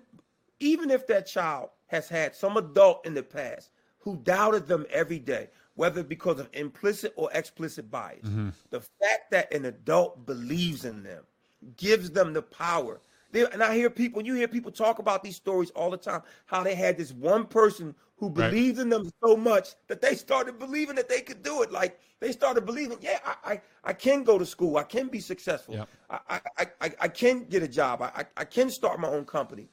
even 0.60 0.90
if 0.90 1.06
that 1.06 1.26
child 1.26 1.70
has 1.86 2.06
had 2.06 2.36
some 2.36 2.58
adult 2.58 3.06
in 3.06 3.14
the 3.14 3.22
past 3.22 3.70
who 3.98 4.16
doubted 4.16 4.66
them 4.66 4.84
every 4.90 5.18
day, 5.18 5.48
whether 5.74 6.02
because 6.02 6.38
of 6.38 6.48
implicit 6.52 7.12
or 7.16 7.30
explicit 7.32 7.90
bias. 7.90 8.24
Mm-hmm. 8.24 8.50
The 8.70 8.80
fact 8.80 9.30
that 9.30 9.52
an 9.52 9.64
adult 9.66 10.26
believes 10.26 10.84
in 10.84 11.02
them 11.02 11.24
gives 11.76 12.10
them 12.10 12.32
the 12.32 12.42
power. 12.42 13.00
They, 13.32 13.44
and 13.46 13.62
I 13.62 13.74
hear 13.74 13.90
people, 13.90 14.22
you 14.22 14.34
hear 14.34 14.46
people 14.46 14.70
talk 14.70 15.00
about 15.00 15.24
these 15.24 15.36
stories 15.36 15.70
all 15.70 15.90
the 15.90 15.96
time, 15.96 16.22
how 16.46 16.62
they 16.62 16.74
had 16.74 16.96
this 16.96 17.12
one 17.12 17.46
person 17.46 17.94
who 18.16 18.30
believed 18.30 18.78
right. 18.78 18.84
in 18.84 18.88
them 18.88 19.10
so 19.24 19.36
much 19.36 19.70
that 19.88 20.00
they 20.00 20.14
started 20.14 20.58
believing 20.58 20.94
that 20.94 21.08
they 21.08 21.20
could 21.20 21.42
do 21.42 21.62
it. 21.62 21.72
Like 21.72 21.98
they 22.20 22.30
started 22.30 22.64
believing, 22.64 22.98
yeah, 23.00 23.18
I, 23.24 23.52
I, 23.52 23.60
I 23.82 23.92
can 23.92 24.22
go 24.22 24.38
to 24.38 24.46
school, 24.46 24.76
I 24.76 24.84
can 24.84 25.08
be 25.08 25.18
successful, 25.18 25.74
yep. 25.74 25.88
I, 26.08 26.40
I, 26.58 26.66
I, 26.80 26.92
I, 27.00 27.08
can 27.08 27.44
get 27.44 27.64
a 27.64 27.68
job, 27.68 28.02
I, 28.02 28.24
I 28.36 28.44
can 28.44 28.70
start 28.70 29.00
my 29.00 29.08
own 29.08 29.24
company. 29.24 29.68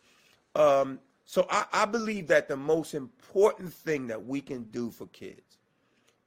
Um, 0.55 0.99
so 1.25 1.45
I, 1.51 1.65
I 1.71 1.85
believe 1.85 2.27
that 2.27 2.47
the 2.47 2.57
most 2.57 2.95
important 2.95 3.71
thing 3.71 4.07
that 4.07 4.25
we 4.25 4.41
can 4.41 4.63
do 4.63 4.89
for 4.89 5.05
kids 5.07 5.50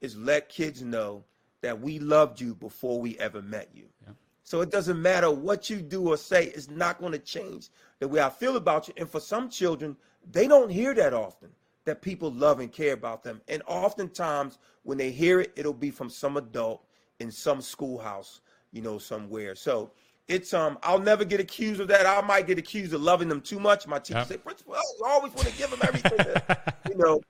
is 0.00 0.16
let 0.16 0.48
kids 0.48 0.82
know 0.82 1.24
that 1.62 1.80
we 1.80 1.98
loved 1.98 2.40
you 2.40 2.54
before 2.54 3.00
we 3.00 3.18
ever 3.18 3.40
met 3.40 3.68
you. 3.74 3.84
Yeah. 4.02 4.12
So 4.42 4.60
it 4.60 4.70
doesn't 4.70 5.00
matter 5.00 5.30
what 5.30 5.70
you 5.70 5.80
do 5.80 6.08
or 6.08 6.18
say, 6.18 6.46
it's 6.46 6.68
not 6.68 7.00
going 7.00 7.12
to 7.12 7.18
change 7.18 7.70
the 7.98 8.06
way 8.06 8.20
I 8.20 8.28
feel 8.28 8.56
about 8.56 8.88
you. 8.88 8.94
And 8.98 9.08
for 9.08 9.20
some 9.20 9.48
children, 9.48 9.96
they 10.30 10.46
don't 10.46 10.70
hear 10.70 10.94
that 10.94 11.14
often 11.14 11.48
that 11.86 12.02
people 12.02 12.30
love 12.30 12.60
and 12.60 12.70
care 12.70 12.92
about 12.92 13.22
them. 13.22 13.40
And 13.48 13.62
oftentimes, 13.66 14.58
when 14.82 14.98
they 14.98 15.10
hear 15.10 15.40
it, 15.40 15.52
it'll 15.56 15.72
be 15.72 15.90
from 15.90 16.10
some 16.10 16.36
adult 16.36 16.84
in 17.20 17.30
some 17.30 17.60
schoolhouse, 17.60 18.40
you 18.72 18.82
know, 18.82 18.98
somewhere. 18.98 19.54
So 19.54 19.90
it's 20.28 20.54
um, 20.54 20.78
I'll 20.82 20.98
never 20.98 21.24
get 21.24 21.40
accused 21.40 21.80
of 21.80 21.88
that. 21.88 22.06
I 22.06 22.20
might 22.22 22.46
get 22.46 22.58
accused 22.58 22.94
of 22.94 23.02
loving 23.02 23.28
them 23.28 23.40
too 23.40 23.60
much. 23.60 23.86
My 23.86 23.98
teacher 23.98 24.20
yep. 24.20 24.28
say, 24.28 24.36
"Principal, 24.38 24.76
you 24.98 25.06
always 25.06 25.32
want 25.34 25.48
to 25.48 25.58
give 25.58 25.70
them 25.70 25.80
everything." 25.82 26.18
you 26.90 26.96
know, 26.96 27.20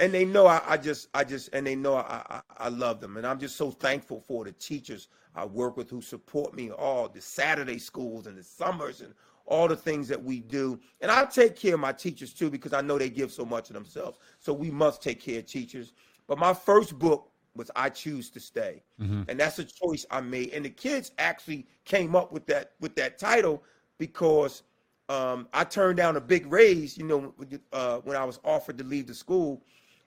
and 0.00 0.14
they 0.14 0.24
know 0.24 0.46
I, 0.46 0.62
I, 0.66 0.76
just 0.76 1.08
I 1.14 1.24
just 1.24 1.50
and 1.52 1.66
they 1.66 1.74
know 1.74 1.96
I, 1.96 2.22
I, 2.30 2.40
I 2.56 2.68
love 2.68 3.00
them. 3.00 3.16
And 3.16 3.26
I'm 3.26 3.38
just 3.38 3.56
so 3.56 3.70
thankful 3.70 4.20
for 4.26 4.44
the 4.44 4.52
teachers 4.52 5.08
I 5.34 5.44
work 5.44 5.76
with 5.76 5.90
who 5.90 6.00
support 6.00 6.54
me 6.54 6.70
all 6.70 7.08
the 7.08 7.20
Saturday 7.20 7.78
schools 7.78 8.26
and 8.26 8.36
the 8.36 8.42
summers 8.42 9.00
and 9.00 9.12
all 9.46 9.66
the 9.66 9.76
things 9.76 10.08
that 10.08 10.22
we 10.22 10.40
do. 10.40 10.78
And 11.00 11.10
I 11.10 11.24
take 11.24 11.56
care 11.56 11.74
of 11.74 11.80
my 11.80 11.92
teachers 11.92 12.32
too 12.32 12.50
because 12.50 12.72
I 12.72 12.80
know 12.80 12.98
they 12.98 13.10
give 13.10 13.32
so 13.32 13.44
much 13.44 13.70
of 13.70 13.74
themselves. 13.74 14.18
So 14.38 14.52
we 14.52 14.70
must 14.70 15.02
take 15.02 15.20
care 15.20 15.40
of 15.40 15.46
teachers. 15.46 15.92
But 16.26 16.38
my 16.38 16.54
first 16.54 16.98
book 16.98 17.30
was 17.54 17.70
I 17.74 17.88
choose 17.88 18.30
to 18.30 18.40
stay. 18.40 18.82
Mm-hmm. 19.00 19.22
and 19.28 19.40
that's 19.40 19.58
a 19.58 19.64
choice 19.64 20.06
I 20.10 20.20
made. 20.20 20.52
And 20.52 20.64
the 20.64 20.70
kids 20.70 21.12
actually 21.18 21.66
came 21.84 22.14
up 22.14 22.30
with 22.32 22.46
that 22.46 22.72
with 22.80 22.94
that 22.96 23.18
title 23.18 23.64
because 23.98 24.62
um, 25.08 25.48
I 25.54 25.64
turned 25.64 25.96
down 25.96 26.16
a 26.16 26.20
big 26.20 26.52
raise 26.52 26.98
you 26.98 27.04
know 27.04 27.34
uh, 27.72 27.98
when 27.98 28.16
I 28.16 28.24
was 28.24 28.38
offered 28.44 28.76
to 28.78 28.84
leave 28.84 29.06
the 29.06 29.14
school 29.14 29.62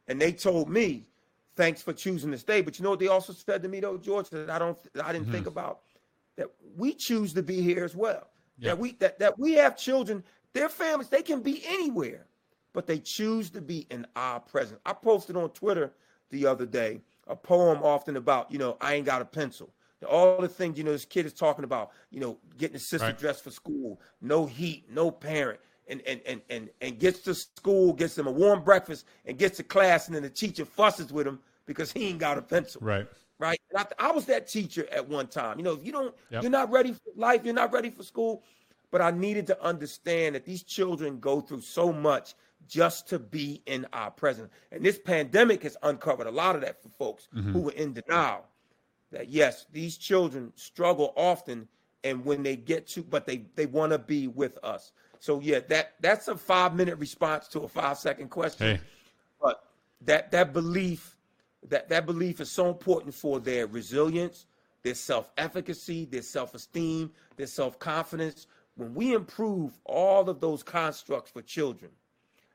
and 0.08 0.22
they 0.22 0.32
told 0.32 0.70
me, 0.70 1.06
"Thanks 1.56 1.82
for 1.82 1.94
choosing 1.94 2.32
to 2.32 2.38
stay." 2.38 2.62
But 2.62 2.78
you 2.78 2.84
know 2.84 2.92
what 2.92 3.00
they 3.00 3.08
also 3.08 3.34
said 3.34 3.62
to 3.64 3.70
me 3.70 3.80
though, 3.80 3.98
George, 3.98 4.30
that 4.30 4.50
I 4.50 4.60
don't, 4.60 4.78
I 5.04 5.12
didn't 5.12 5.26
mm-hmm. 5.26 5.34
think 5.34 5.48
about 5.48 5.82
that 6.38 6.50
we 6.76 6.94
choose 6.94 7.34
to 7.34 7.44
be 7.44 7.62
here 7.62 7.84
as 7.84 7.96
well. 7.96 8.28
That 8.60 8.78
we 8.78 8.92
that 9.00 9.18
that 9.18 9.40
we 9.40 9.54
have 9.54 9.76
children, 9.76 10.24
their 10.54 10.70
families, 10.70 11.10
they 11.10 11.24
can 11.24 11.42
be 11.42 11.64
anywhere, 11.66 12.28
but 12.74 12.86
they 12.86 13.00
choose 13.00 13.50
to 13.52 13.62
be 13.62 13.88
in 13.90 14.06
our 14.16 14.40
presence. 14.40 14.80
I 14.86 14.94
posted 14.94 15.36
on 15.36 15.50
Twitter 15.50 15.92
the 16.30 16.46
other 16.46 16.68
day 16.68 17.02
a 17.28 17.36
poem 17.36 17.82
often 17.82 18.18
about, 18.18 18.52
you 18.52 18.60
know, 18.60 18.78
I 18.80 18.96
ain't 18.96 19.06
got 19.06 19.22
a 19.22 19.26
pencil. 19.26 19.74
All 20.08 20.42
the 20.42 20.48
things, 20.48 20.78
you 20.78 20.84
know, 20.84 20.92
this 20.92 21.06
kid 21.06 21.26
is 21.26 21.34
talking 21.34 21.64
about, 21.64 21.92
you 22.10 22.20
know, 22.20 22.38
getting 22.58 22.74
his 22.74 22.90
sister 22.90 23.08
right. 23.08 23.18
dressed 23.18 23.44
for 23.44 23.52
school, 23.52 24.00
no 24.22 24.46
heat, 24.46 24.86
no 24.90 25.12
parent 25.12 25.60
and, 25.92 26.02
and, 26.08 26.22
and, 26.26 26.42
and, 26.50 26.70
and 26.80 26.98
gets 26.98 27.20
to 27.22 27.36
school, 27.36 27.94
gets 27.94 28.16
them 28.16 28.26
a 28.26 28.32
warm 28.32 28.64
breakfast, 28.64 29.06
and 29.26 29.38
gets 29.38 29.58
to 29.58 29.64
class, 29.64 30.08
and 30.08 30.16
then 30.16 30.24
the 30.24 30.30
teacher 30.30 30.66
fusses 30.66 31.12
with 31.12 31.28
him 31.28 31.40
because 31.66 31.92
he 31.92 32.08
ain't 32.08 32.20
got 32.20 32.38
a 32.38 32.42
pencil. 32.42 32.82
Right. 32.84 33.08
Right. 33.38 33.60
I, 33.76 33.86
I, 34.00 34.12
was 34.12 34.26
that 34.26 34.48
teacher 34.48 34.88
at 34.92 35.08
one 35.10 35.28
time. 35.28 35.58
You 35.58 35.64
know, 35.64 35.74
if 35.74 35.84
you 35.84 35.92
don't, 35.92 36.14
yep. 36.30 36.44
you're 36.44 36.52
not 36.52 36.72
ready 36.72 36.94
for 36.94 37.00
life, 37.16 37.42
you're 37.44 37.56
not 37.56 37.74
ready 37.74 37.90
for 37.90 38.04
school. 38.04 38.44
But 38.92 39.02
I 39.02 39.10
needed 39.10 39.48
to 39.48 39.64
understand 39.64 40.36
that 40.36 40.46
these 40.46 40.64
children 40.64 41.20
go 41.20 41.42
through 41.42 41.62
so 41.62 41.92
much 41.92 42.36
just 42.68 43.08
to 43.10 43.20
be 43.20 43.64
in 43.66 43.88
our 43.94 44.12
presence. 44.12 44.52
And 44.72 44.84
this 44.86 45.00
pandemic 45.00 45.64
has 45.64 45.76
uncovered 45.82 46.28
a 46.28 46.32
lot 46.32 46.56
of 46.56 46.62
that 46.62 46.84
for 46.84 46.90
folks 46.90 47.28
mm-hmm. 47.36 47.52
who 47.52 47.62
were 47.62 47.72
in 47.72 47.94
denial. 47.94 48.46
that 49.12 49.30
yes, 49.30 49.66
these 49.72 49.98
children 49.98 50.54
struggle 50.56 51.14
often, 51.16 51.68
and 52.04 52.24
when 52.24 52.44
they 52.44 52.56
get 52.56 52.88
to, 52.90 53.02
but 53.02 53.26
they 53.26 53.46
they 53.56 53.66
want 53.66 53.92
to 53.92 53.98
be 53.98 54.28
with 54.28 54.58
us. 54.64 54.92
So 55.22 55.40
yeah, 55.40 55.60
that 55.70 55.94
that's 56.00 56.28
a 56.28 56.36
five 56.36 56.76
minute 56.76 56.98
response 56.98 57.48
to 57.50 57.62
a 57.62 57.68
five 57.68 58.00
second 58.00 58.30
question. 58.30 58.78
Hey. 58.78 58.82
But 59.40 59.64
that 60.02 60.32
that 60.32 60.52
belief, 60.52 61.16
that 61.70 61.88
that 61.90 62.08
belief 62.08 62.42
is 62.42 62.50
so 62.50 62.70
important 62.70 63.14
for 63.14 63.40
their 63.40 63.68
resilience, 63.68 64.48
their 64.82 64.96
self 64.96 65.30
efficacy, 65.38 66.06
their 66.06 66.24
self 66.24 66.56
esteem, 66.56 67.12
their 67.38 67.46
self 67.46 67.78
confidence. 67.78 68.48
When 68.76 68.96
we 68.96 69.14
improve 69.14 69.78
all 69.86 70.28
of 70.28 70.42
those 70.42 70.64
constructs 70.64 71.30
for 71.30 71.44
children, 71.44 71.92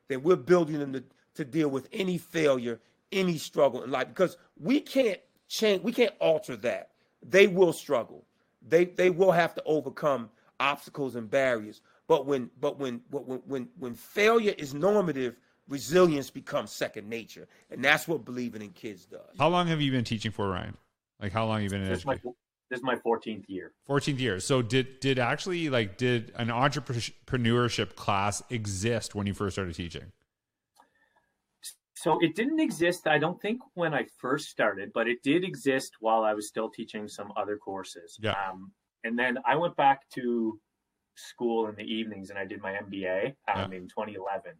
then 0.08 0.24
we're 0.24 0.34
building 0.34 0.80
them 0.80 0.92
to, 0.94 1.04
to 1.34 1.44
deal 1.44 1.68
with 1.68 1.88
any 1.92 2.18
failure, 2.18 2.80
any 3.12 3.38
struggle 3.38 3.84
in 3.84 3.92
life. 3.92 4.08
Because 4.08 4.36
we 4.60 4.80
can't 4.80 5.20
change, 5.46 5.84
we 5.84 5.92
can't 5.92 6.14
alter 6.18 6.56
that. 6.56 6.90
They 7.22 7.46
will 7.46 7.72
struggle. 7.72 8.24
They 8.60 8.86
they 8.86 9.10
will 9.10 9.30
have 9.30 9.54
to 9.54 9.62
overcome 9.66 10.30
obstacles 10.58 11.14
and 11.14 11.30
barriers. 11.30 11.80
But 12.08 12.26
when 12.26 12.50
but 12.60 12.78
when 12.78 13.00
when 13.10 13.40
when 13.46 13.68
when 13.78 13.94
failure 13.94 14.54
is 14.58 14.74
normative, 14.74 15.36
resilience 15.68 16.30
becomes 16.30 16.70
second 16.70 17.08
nature, 17.08 17.48
and 17.70 17.84
that's 17.84 18.06
what 18.06 18.24
believing 18.24 18.62
in 18.62 18.70
kids 18.70 19.06
does. 19.06 19.36
How 19.38 19.48
long 19.48 19.66
have 19.66 19.80
you 19.80 19.90
been 19.90 20.04
teaching 20.04 20.30
for 20.30 20.48
Ryan? 20.48 20.76
Like 21.20 21.32
how 21.32 21.46
long 21.46 21.56
have 21.56 21.64
you 21.64 21.70
been 21.70 21.82
in 21.82 21.88
this 21.88 22.00
education? 22.00 22.20
My, 22.24 22.32
this 22.70 22.78
is 22.78 22.84
my 22.84 22.96
14th 22.96 23.44
year. 23.48 23.72
14th 23.88 24.20
year. 24.20 24.40
So 24.40 24.62
did 24.62 25.00
did 25.00 25.18
actually 25.18 25.68
like 25.68 25.96
did 25.96 26.32
an 26.36 26.48
entrepreneurship 26.48 27.96
class 27.96 28.42
exist 28.50 29.14
when 29.14 29.26
you 29.26 29.34
first 29.34 29.54
started 29.54 29.74
teaching? 29.74 30.12
So 31.94 32.18
it 32.20 32.36
didn't 32.36 32.60
exist, 32.60 33.06
I 33.06 33.18
don't 33.18 33.40
think, 33.40 33.60
when 33.74 33.94
I 33.94 34.04
first 34.18 34.50
started, 34.50 34.92
but 34.92 35.08
it 35.08 35.22
did 35.22 35.44
exist 35.44 35.94
while 35.98 36.24
I 36.24 36.34
was 36.34 36.46
still 36.46 36.68
teaching 36.68 37.08
some 37.08 37.32
other 37.36 37.56
courses. 37.56 38.18
Yeah. 38.20 38.34
Um, 38.48 38.70
and 39.02 39.18
then 39.18 39.38
I 39.46 39.56
went 39.56 39.76
back 39.76 40.08
to 40.10 40.60
school 41.16 41.68
in 41.68 41.74
the 41.74 41.82
evenings 41.82 42.30
and 42.30 42.38
I 42.38 42.44
did 42.44 42.60
my 42.60 42.72
MBA 42.72 43.34
um, 43.54 43.72
yeah. 43.72 43.78
in 43.78 43.88
2011. 43.88 44.52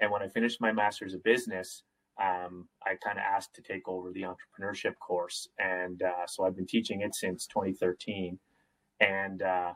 And 0.00 0.10
when 0.10 0.22
I 0.22 0.28
finished 0.28 0.60
my 0.60 0.72
master's 0.72 1.14
of 1.14 1.22
business, 1.22 1.82
um, 2.20 2.68
I 2.84 2.94
kind 3.02 3.18
of 3.18 3.24
asked 3.24 3.54
to 3.54 3.62
take 3.62 3.88
over 3.88 4.10
the 4.12 4.22
entrepreneurship 4.22 4.94
course. 4.98 5.48
And 5.58 6.02
uh, 6.02 6.26
so 6.26 6.44
I've 6.44 6.56
been 6.56 6.66
teaching 6.66 7.02
it 7.02 7.14
since 7.14 7.46
2013. 7.46 8.38
And 9.00 9.42
uh, 9.42 9.72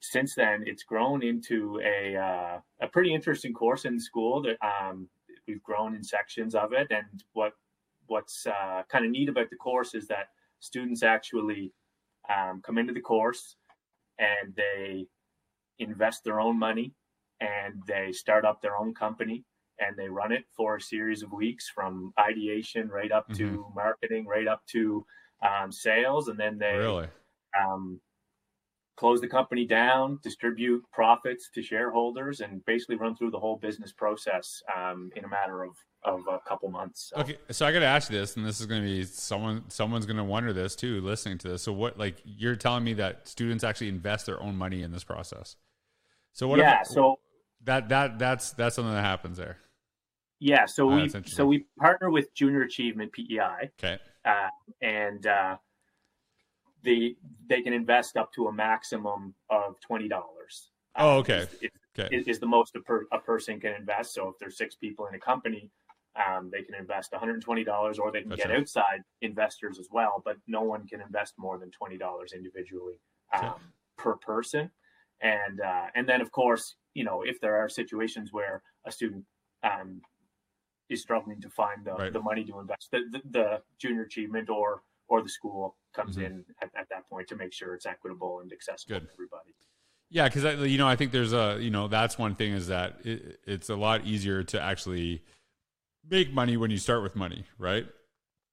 since 0.00 0.34
then, 0.34 0.64
it's 0.66 0.82
grown 0.82 1.22
into 1.22 1.80
a, 1.84 2.16
uh, 2.16 2.58
a 2.80 2.88
pretty 2.88 3.14
interesting 3.14 3.52
course 3.52 3.84
in 3.84 3.98
school 3.98 4.42
that 4.42 4.56
um, 4.64 5.08
we've 5.46 5.62
grown 5.62 5.94
in 5.94 6.02
sections 6.02 6.54
of 6.54 6.72
it. 6.72 6.88
And 6.90 7.24
what 7.32 7.52
what's 8.06 8.46
uh, 8.46 8.82
kind 8.90 9.04
of 9.04 9.10
neat 9.10 9.28
about 9.28 9.48
the 9.50 9.56
course 9.56 9.94
is 9.94 10.06
that 10.08 10.28
students 10.60 11.02
actually 11.02 11.72
um, 12.28 12.60
come 12.64 12.78
into 12.78 12.92
the 12.92 13.00
course 13.00 13.56
and 14.18 14.54
they 14.54 15.06
invest 15.78 16.24
their 16.24 16.40
own 16.40 16.58
money 16.58 16.92
and 17.40 17.82
they 17.86 18.12
start 18.12 18.44
up 18.44 18.60
their 18.60 18.76
own 18.76 18.94
company 18.94 19.44
and 19.80 19.96
they 19.96 20.08
run 20.08 20.32
it 20.32 20.44
for 20.56 20.76
a 20.76 20.80
series 20.80 21.22
of 21.22 21.32
weeks 21.32 21.68
from 21.74 22.12
ideation 22.18 22.88
right 22.88 23.12
up 23.12 23.28
mm-hmm. 23.28 23.54
to 23.54 23.66
marketing 23.74 24.26
right 24.26 24.46
up 24.46 24.62
to 24.66 25.04
um, 25.42 25.72
sales 25.72 26.28
and 26.28 26.38
then 26.38 26.58
they 26.58 26.76
really 26.76 27.08
um, 27.60 28.00
close 28.96 29.20
the 29.20 29.28
company 29.28 29.66
down 29.66 30.18
distribute 30.22 30.84
profits 30.92 31.50
to 31.54 31.62
shareholders 31.62 32.40
and 32.40 32.64
basically 32.64 32.96
run 32.96 33.16
through 33.16 33.30
the 33.30 33.38
whole 33.38 33.56
business 33.56 33.92
process 33.92 34.62
um, 34.76 35.10
in 35.16 35.24
a 35.24 35.28
matter 35.28 35.62
of 35.62 35.76
of 36.04 36.20
a 36.28 36.38
couple 36.46 36.70
months. 36.70 37.10
So. 37.14 37.22
Okay, 37.22 37.38
so 37.50 37.64
I 37.64 37.72
got 37.72 37.78
to 37.78 37.86
ask 37.86 38.10
you 38.10 38.18
this, 38.18 38.36
and 38.36 38.44
this 38.44 38.60
is 38.60 38.66
going 38.66 38.82
to 38.82 38.86
be 38.86 39.04
someone 39.04 39.64
someone's 39.68 40.06
going 40.06 40.18
to 40.18 40.24
wonder 40.24 40.52
this 40.52 40.76
too, 40.76 41.00
listening 41.00 41.38
to 41.38 41.48
this. 41.48 41.62
So 41.62 41.72
what, 41.72 41.98
like, 41.98 42.16
you're 42.24 42.56
telling 42.56 42.84
me 42.84 42.92
that 42.94 43.26
students 43.26 43.64
actually 43.64 43.88
invest 43.88 44.26
their 44.26 44.40
own 44.42 44.56
money 44.56 44.82
in 44.82 44.92
this 44.92 45.04
process? 45.04 45.56
So 46.32 46.46
what? 46.46 46.58
Yeah. 46.58 46.82
If, 46.82 46.88
so 46.88 47.18
that 47.64 47.88
that 47.88 48.18
that's 48.18 48.52
that's 48.52 48.76
something 48.76 48.92
that 48.92 49.04
happens 49.04 49.38
there. 49.38 49.58
Yeah. 50.40 50.66
So 50.66 50.90
oh, 50.90 50.96
we 50.96 51.10
so 51.26 51.46
we 51.46 51.64
partner 51.78 52.10
with 52.10 52.34
Junior 52.34 52.62
Achievement 52.62 53.12
PEI. 53.12 53.70
Okay. 53.78 53.98
Uh, 54.24 54.48
and 54.82 55.26
uh, 55.26 55.56
they 56.84 57.16
they 57.48 57.62
can 57.62 57.72
invest 57.72 58.16
up 58.16 58.32
to 58.34 58.48
a 58.48 58.52
maximum 58.52 59.34
of 59.50 59.80
twenty 59.80 60.08
dollars. 60.08 60.70
Oh, 60.96 61.18
okay. 61.18 61.46
Is, 61.60 61.70
okay. 61.98 62.16
Is, 62.16 62.28
is, 62.28 62.38
the 62.38 62.46
most 62.46 62.76
a, 62.76 62.80
per, 62.80 63.06
a 63.12 63.18
person 63.18 63.58
can 63.58 63.74
invest. 63.74 64.14
So 64.14 64.28
if 64.28 64.38
there's 64.38 64.56
six 64.56 64.76
people 64.76 65.06
in 65.06 65.14
a 65.14 65.18
company, 65.18 65.70
um, 66.16 66.50
they 66.52 66.62
can 66.62 66.74
invest 66.74 67.12
$120 67.12 67.98
or 67.98 68.12
they 68.12 68.20
can 68.20 68.30
That's 68.30 68.42
get 68.42 68.50
right. 68.50 68.60
outside 68.60 69.02
investors 69.20 69.78
as 69.78 69.88
well, 69.90 70.22
but 70.24 70.36
no 70.46 70.62
one 70.62 70.86
can 70.86 71.00
invest 71.00 71.34
more 71.36 71.58
than 71.58 71.70
$20 71.70 72.34
individually 72.34 73.00
um, 73.36 73.44
okay. 73.44 73.58
per 73.96 74.14
person. 74.16 74.70
And, 75.20 75.60
uh, 75.60 75.86
and 75.94 76.08
then 76.08 76.20
of 76.20 76.30
course, 76.30 76.76
you 76.94 77.04
know, 77.04 77.22
if 77.22 77.40
there 77.40 77.56
are 77.56 77.68
situations 77.68 78.32
where 78.32 78.62
a 78.86 78.92
student 78.92 79.24
um, 79.64 80.00
is 80.88 81.02
struggling 81.02 81.40
to 81.40 81.48
find 81.48 81.84
the, 81.84 81.94
right. 81.94 82.12
the 82.12 82.20
money 82.20 82.44
to 82.44 82.60
invest, 82.60 82.90
the, 82.92 83.00
the, 83.10 83.22
the, 83.30 83.62
junior 83.78 84.02
achievement 84.02 84.48
or, 84.48 84.82
or 85.08 85.22
the 85.22 85.28
school 85.28 85.76
comes 85.94 86.16
mm-hmm. 86.16 86.26
in 86.26 86.44
at, 86.60 86.70
at, 86.78 86.88
that 86.90 87.08
point 87.08 87.28
to 87.28 87.36
make 87.36 87.52
sure 87.52 87.74
it's 87.74 87.86
equitable 87.86 88.40
and 88.40 88.52
accessible 88.52 88.96
Good. 88.96 89.06
to 89.06 89.12
everybody. 89.14 89.54
Yeah, 90.10 90.28
because 90.28 90.70
you 90.70 90.78
know, 90.78 90.86
I 90.86 90.96
think 90.96 91.12
there's 91.12 91.32
a 91.32 91.58
you 91.60 91.70
know 91.70 91.88
that's 91.88 92.18
one 92.18 92.34
thing 92.34 92.52
is 92.52 92.68
that 92.68 92.98
it, 93.04 93.40
it's 93.46 93.68
a 93.68 93.76
lot 93.76 94.04
easier 94.04 94.42
to 94.44 94.60
actually 94.60 95.22
make 96.08 96.32
money 96.32 96.56
when 96.56 96.70
you 96.70 96.78
start 96.78 97.02
with 97.02 97.16
money, 97.16 97.44
right? 97.58 97.86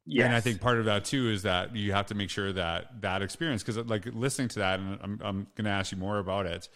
Yeah, 0.06 0.26
and 0.26 0.36
I 0.36 0.40
think 0.40 0.62
part 0.62 0.80
of 0.80 0.86
that 0.86 1.06
too 1.06 1.30
is 1.30 1.44
that 1.44 1.76
you 1.76 1.94
have 1.94 2.08
to 2.08 2.16
make 2.16 2.30
sure 2.30 2.52
that 2.54 3.02
that 3.02 3.22
experience, 3.22 3.64
because 3.64 3.78
like 3.88 4.06
listening 4.08 4.48
to 4.50 4.60
that, 4.60 4.80
and 4.80 4.98
I'm 5.04 5.20
I'm 5.24 5.48
going 5.56 5.66
to 5.66 5.72
ask 5.72 5.92
you 5.92 5.98
more 5.98 6.18
about 6.18 6.48
it. 6.48 6.68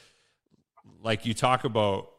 Like 1.02 1.26
you 1.26 1.34
talk 1.34 1.64
about, 1.64 2.10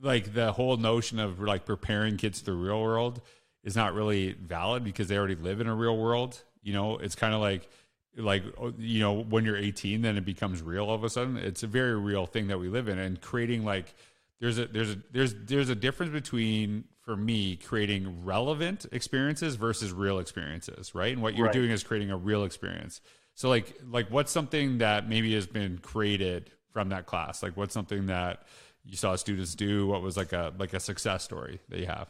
like 0.00 0.32
the 0.32 0.52
whole 0.52 0.78
notion 0.78 1.18
of 1.18 1.40
like 1.40 1.66
preparing 1.66 2.16
kids 2.16 2.38
to 2.38 2.46
the 2.46 2.52
real 2.52 2.80
world 2.80 3.20
is 3.62 3.76
not 3.76 3.94
really 3.94 4.32
valid 4.32 4.84
because 4.84 5.08
they 5.08 5.18
already 5.18 5.34
live 5.34 5.60
in 5.60 5.66
a 5.66 5.74
real 5.74 5.96
world. 5.96 6.42
You 6.64 6.72
know, 6.72 6.98
it's 6.98 7.14
kind 7.14 7.34
of 7.34 7.40
like 7.40 7.68
like 8.16 8.44
you 8.78 9.00
know 9.00 9.22
when 9.22 9.44
you're 9.44 9.56
18 9.56 10.02
then 10.02 10.16
it 10.16 10.24
becomes 10.24 10.62
real 10.62 10.84
all 10.84 10.94
of 10.94 11.04
a 11.04 11.10
sudden. 11.10 11.36
It's 11.36 11.62
a 11.62 11.66
very 11.66 11.96
real 11.96 12.26
thing 12.26 12.48
that 12.48 12.58
we 12.58 12.68
live 12.68 12.88
in 12.88 12.98
and 12.98 13.20
creating 13.20 13.64
like 13.64 13.94
there's 14.40 14.58
a 14.58 14.66
there's 14.66 14.90
a 14.92 14.98
there's 15.12 15.34
there's 15.44 15.68
a 15.68 15.74
difference 15.74 16.12
between 16.12 16.84
for 17.02 17.16
me 17.16 17.56
creating 17.56 18.24
relevant 18.24 18.86
experiences 18.92 19.56
versus 19.56 19.92
real 19.92 20.18
experiences 20.18 20.94
right? 20.94 21.12
And 21.12 21.22
what 21.22 21.36
you're 21.36 21.46
right. 21.46 21.52
doing 21.52 21.70
is 21.70 21.82
creating 21.82 22.10
a 22.10 22.16
real 22.16 22.44
experience. 22.44 23.00
So 23.34 23.48
like 23.48 23.78
like 23.90 24.10
what's 24.10 24.32
something 24.32 24.78
that 24.78 25.08
maybe 25.08 25.34
has 25.34 25.46
been 25.46 25.78
created 25.78 26.50
from 26.72 26.90
that 26.90 27.06
class? 27.06 27.42
Like 27.42 27.56
what's 27.56 27.74
something 27.74 28.06
that 28.06 28.44
you 28.84 28.96
saw 28.96 29.16
students 29.16 29.54
do? 29.54 29.86
What 29.86 30.02
was 30.02 30.16
like 30.16 30.32
a 30.32 30.52
like 30.58 30.72
a 30.72 30.80
success 30.80 31.24
story 31.24 31.60
that 31.68 31.80
you 31.80 31.86
have? 31.86 32.08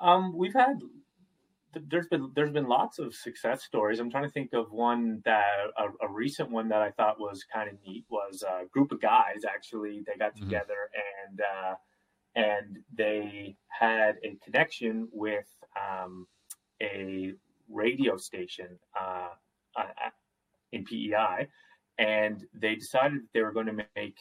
Um 0.00 0.36
we've 0.36 0.54
had 0.54 0.80
there's 1.74 2.06
been 2.08 2.30
there's 2.34 2.50
been 2.50 2.68
lots 2.68 2.98
of 2.98 3.14
success 3.14 3.62
stories. 3.62 3.98
I'm 3.98 4.10
trying 4.10 4.24
to 4.24 4.30
think 4.30 4.52
of 4.52 4.70
one 4.72 5.22
that 5.24 5.44
a, 5.78 6.06
a 6.06 6.08
recent 6.10 6.50
one 6.50 6.68
that 6.68 6.82
I 6.82 6.90
thought 6.90 7.20
was 7.20 7.44
kind 7.44 7.68
of 7.68 7.76
neat 7.86 8.04
was 8.10 8.42
a 8.42 8.66
group 8.66 8.92
of 8.92 9.00
guys 9.00 9.42
actually 9.48 10.02
they 10.06 10.16
got 10.18 10.34
mm-hmm. 10.34 10.44
together 10.44 10.90
and 11.28 11.40
uh, 11.40 11.74
and 12.34 12.78
they 12.94 13.56
had 13.68 14.16
a 14.24 14.36
connection 14.44 15.08
with 15.12 15.46
um, 15.76 16.26
a 16.82 17.32
radio 17.68 18.16
station 18.16 18.78
uh, 18.98 19.28
uh, 19.76 20.10
in 20.72 20.84
PEI, 20.84 21.48
and 21.98 22.44
they 22.54 22.74
decided 22.74 23.22
that 23.22 23.28
they 23.34 23.42
were 23.42 23.52
going 23.52 23.66
to 23.66 23.86
make 23.96 24.16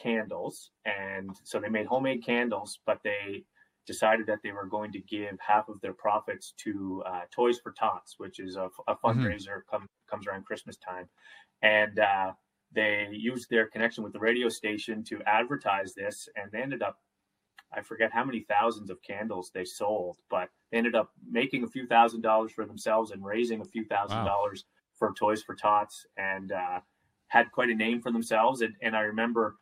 candles, 0.00 0.70
and 0.84 1.30
so 1.44 1.60
they 1.60 1.68
made 1.68 1.86
homemade 1.86 2.24
candles, 2.24 2.80
but 2.86 2.98
they 3.04 3.44
decided 3.86 4.26
that 4.26 4.38
they 4.42 4.52
were 4.52 4.66
going 4.66 4.92
to 4.92 5.00
give 5.00 5.36
half 5.40 5.68
of 5.68 5.80
their 5.80 5.92
profits 5.92 6.54
to 6.58 7.02
uh, 7.06 7.22
Toys 7.30 7.58
for 7.58 7.72
Tots, 7.72 8.14
which 8.18 8.38
is 8.38 8.56
a, 8.56 8.68
a 8.86 8.94
mm-hmm. 8.94 9.06
fundraiser 9.06 9.48
mm-hmm. 9.48 9.76
come, 9.76 9.86
comes 10.08 10.26
around 10.26 10.44
Christmas 10.44 10.76
time, 10.76 11.08
and 11.62 11.98
uh, 11.98 12.32
they 12.72 13.08
used 13.10 13.48
their 13.50 13.66
connection 13.66 14.04
with 14.04 14.12
the 14.12 14.20
radio 14.20 14.48
station 14.48 15.04
to 15.04 15.20
advertise 15.26 15.94
this, 15.94 16.28
and 16.36 16.50
they 16.52 16.62
ended 16.62 16.82
up. 16.82 16.98
I 17.74 17.80
forget 17.80 18.12
how 18.12 18.22
many 18.22 18.44
thousands 18.50 18.90
of 18.90 19.00
candles 19.00 19.50
they 19.54 19.64
sold, 19.64 20.18
but 20.28 20.50
they 20.70 20.76
ended 20.76 20.94
up 20.94 21.10
making 21.30 21.64
a 21.64 21.68
few 21.68 21.86
thousand 21.86 22.20
dollars 22.20 22.52
for 22.52 22.66
themselves 22.66 23.12
and 23.12 23.24
raising 23.24 23.62
a 23.62 23.64
few 23.64 23.86
thousand 23.86 24.18
wow. 24.18 24.24
dollars 24.26 24.64
for 24.98 25.14
Toys 25.18 25.42
for 25.42 25.54
Tots, 25.54 26.06
and 26.18 26.52
uh, 26.52 26.80
had 27.28 27.50
quite 27.50 27.70
a 27.70 27.74
name 27.74 28.02
for 28.02 28.12
themselves. 28.12 28.60
And, 28.60 28.74
and 28.82 28.94
I 28.94 29.00
remember 29.00 29.56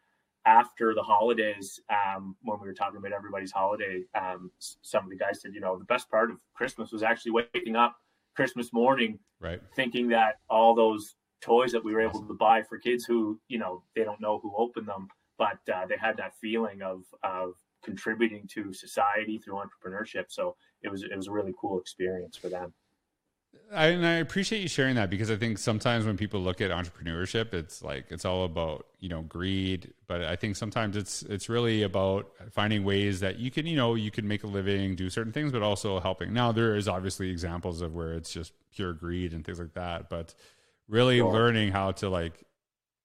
after 0.47 0.95
the 0.95 1.03
holidays, 1.03 1.81
um, 1.91 2.37
when 2.43 2.59
we 2.61 2.67
were 2.67 2.75
talking 2.75 2.97
about 2.97 3.13
everybody's 3.13 3.53
holiday, 3.53 4.03
um, 4.15 4.51
some 4.59 5.05
of 5.05 5.11
the 5.11 5.17
guys 5.17 5.41
said, 5.41 5.55
you 5.55 5.61
know, 5.61 5.79
the 5.79 5.85
best 5.85 6.11
part 6.11 6.31
of 6.31 6.39
Christmas 6.55 6.93
was 6.93 7.03
actually 7.03 7.33
waking 7.33 7.77
up 7.77 7.97
Christmas 8.35 8.73
morning, 8.73 9.19
right, 9.41 9.61
thinking 9.75 10.09
that 10.09 10.37
all 10.49 10.75
those 10.75 11.17
toys 11.41 11.73
that 11.73 11.85
we 11.85 11.93
were 11.93 12.01
able 12.01 12.23
to 12.23 12.35
buy 12.35 12.63
for 12.63 12.79
kids 12.79 13.05
who, 13.05 13.39
you 13.49 13.59
know, 13.59 13.83
they 13.95 14.05
don't 14.05 14.21
know 14.21 14.39
who 14.39 14.55
opened 14.57 14.89
them, 14.89 15.09
but 15.39 15.59
uh, 15.73 15.87
they 15.87 15.97
had 15.97 16.17
that 16.17 16.33
feeling 16.41 16.83
of 16.83 17.03
of 17.23 17.55
contributing 17.83 18.47
to 18.53 18.73
society 18.73 19.39
through 19.39 19.61
entrepreneurship. 19.61 20.27
So 20.29 20.57
it 20.83 20.91
was 20.91 21.03
it 21.03 21.17
was 21.17 21.29
a 21.29 21.33
really 21.33 21.55
cool 21.61 21.79
experience 21.81 22.37
for 22.37 22.49
them. 22.49 22.73
I, 23.73 23.87
and 23.87 24.05
I 24.05 24.15
appreciate 24.15 24.63
you 24.63 24.69
sharing 24.69 24.97
that 24.97 25.11
because 25.11 25.31
I 25.31 25.37
think 25.37 25.57
sometimes 25.59 26.05
when 26.05 26.17
people 26.17 26.41
look 26.41 26.61
at 26.61 26.73
entrepreneurship, 26.73 27.55
it's 27.55 27.83
like 27.83 28.07
it's 28.11 28.25
all 28.25 28.45
about 28.45 28.87
you 28.99 29.09
know 29.09 29.23
greed, 29.23 29.93
but 30.09 30.25
I 30.25 30.35
think 30.35 30.57
sometimes 30.57 30.97
it's 30.97 31.23
it's 31.23 31.49
really 31.49 31.85
about 31.85 32.31
finding 32.51 32.83
ways 32.83 33.21
that 33.21 33.39
you 33.39 33.51
can 33.51 33.67
you 33.67 33.77
know 33.77 33.95
you 33.95 34.11
can 34.11 34.27
make 34.27 34.43
a 34.43 34.49
living, 34.49 34.97
do 34.97 35.09
certain 35.09 35.33
things, 35.33 35.53
but 35.53 35.63
also 35.63 36.01
helping. 36.01 36.33
Now 36.33 36.51
there 36.51 36.75
is 36.75 36.89
obviously 36.89 37.31
examples 37.31 37.81
of 37.81 37.95
where 37.95 38.13
it's 38.15 38.33
just 38.33 38.53
pure 38.75 38.93
greed 38.93 39.33
and 39.33 39.45
things 39.45 39.61
like 39.61 39.75
that, 39.75 40.11
but 40.11 40.35
really 40.89 41.19
sure. 41.19 41.33
learning 41.33 41.71
how 41.71 41.93
to 41.93 42.09
like 42.09 42.45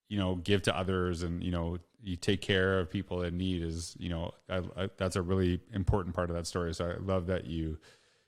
you 0.10 0.18
know 0.18 0.36
give 0.36 0.64
to 0.64 0.76
others 0.76 1.22
and 1.22 1.44
you 1.44 1.52
know 1.52 1.78
you 2.02 2.16
take 2.16 2.42
care 2.42 2.80
of 2.80 2.90
people 2.90 3.24
in 3.24 3.38
need 3.38 3.62
is 3.62 3.96
you 4.00 4.10
know 4.10 4.32
I, 4.50 4.62
I, 4.78 4.90
that's 4.98 5.16
a 5.16 5.22
really 5.22 5.60
important 5.74 6.16
part 6.16 6.32
of 6.32 6.36
that 6.36 6.48
story. 6.48 6.74
So 6.74 6.86
I 6.86 6.96
love 6.98 7.28
that 7.28 7.46
you 7.46 7.78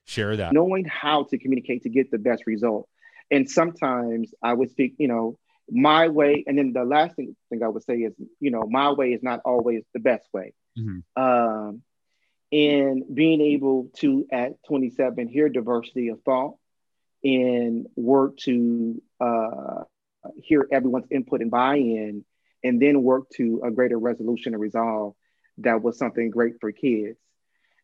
share 0.08 0.36
that. 0.38 0.54
Knowing 0.54 0.86
how 0.86 1.24
to 1.26 1.38
communicate 1.38 1.84
to 1.84 1.90
get 1.90 2.10
the 2.10 2.18
best 2.18 2.48
result. 2.48 2.88
And 3.30 3.50
sometimes 3.50 4.34
I 4.42 4.54
would 4.54 4.72
speak, 4.72 4.96
you 4.98 5.08
know, 5.08 5.38
my 5.70 6.08
way. 6.08 6.44
And 6.48 6.58
then 6.58 6.74
the 6.74 6.86
last 6.86 7.16
thing, 7.16 7.36
thing 7.50 7.62
I 7.62 7.68
would 7.68 7.84
say 7.84 7.96
is, 7.96 8.14
you 8.40 8.52
know, 8.52 8.64
my 8.68 8.92
way 8.92 9.12
is 9.12 9.22
not 9.22 9.42
always 9.44 9.84
the 9.94 10.00
best 10.00 10.28
way. 10.34 10.54
Mm-hmm. 10.80 11.22
Um, 11.22 11.82
and 12.52 13.04
being 13.14 13.42
able 13.42 13.90
to, 13.98 14.26
at 14.32 14.64
27, 14.68 15.28
hear 15.28 15.50
diversity 15.50 16.08
of 16.08 16.22
thought 16.24 16.56
and 17.24 17.88
work 17.98 18.38
to 18.38 19.02
uh, 19.20 19.84
hear 20.38 20.66
everyone's 20.72 21.08
input 21.12 21.42
and 21.42 21.52
buy 21.52 21.76
in, 21.76 22.24
and 22.64 22.82
then 22.82 23.04
work 23.04 23.30
to 23.36 23.62
a 23.66 23.72
greater 23.72 23.98
resolution 23.98 24.54
and 24.54 24.62
resolve 24.62 25.14
that 25.60 25.82
was 25.82 25.98
something 25.98 26.30
great 26.30 26.54
for 26.62 26.72
kids 26.72 27.18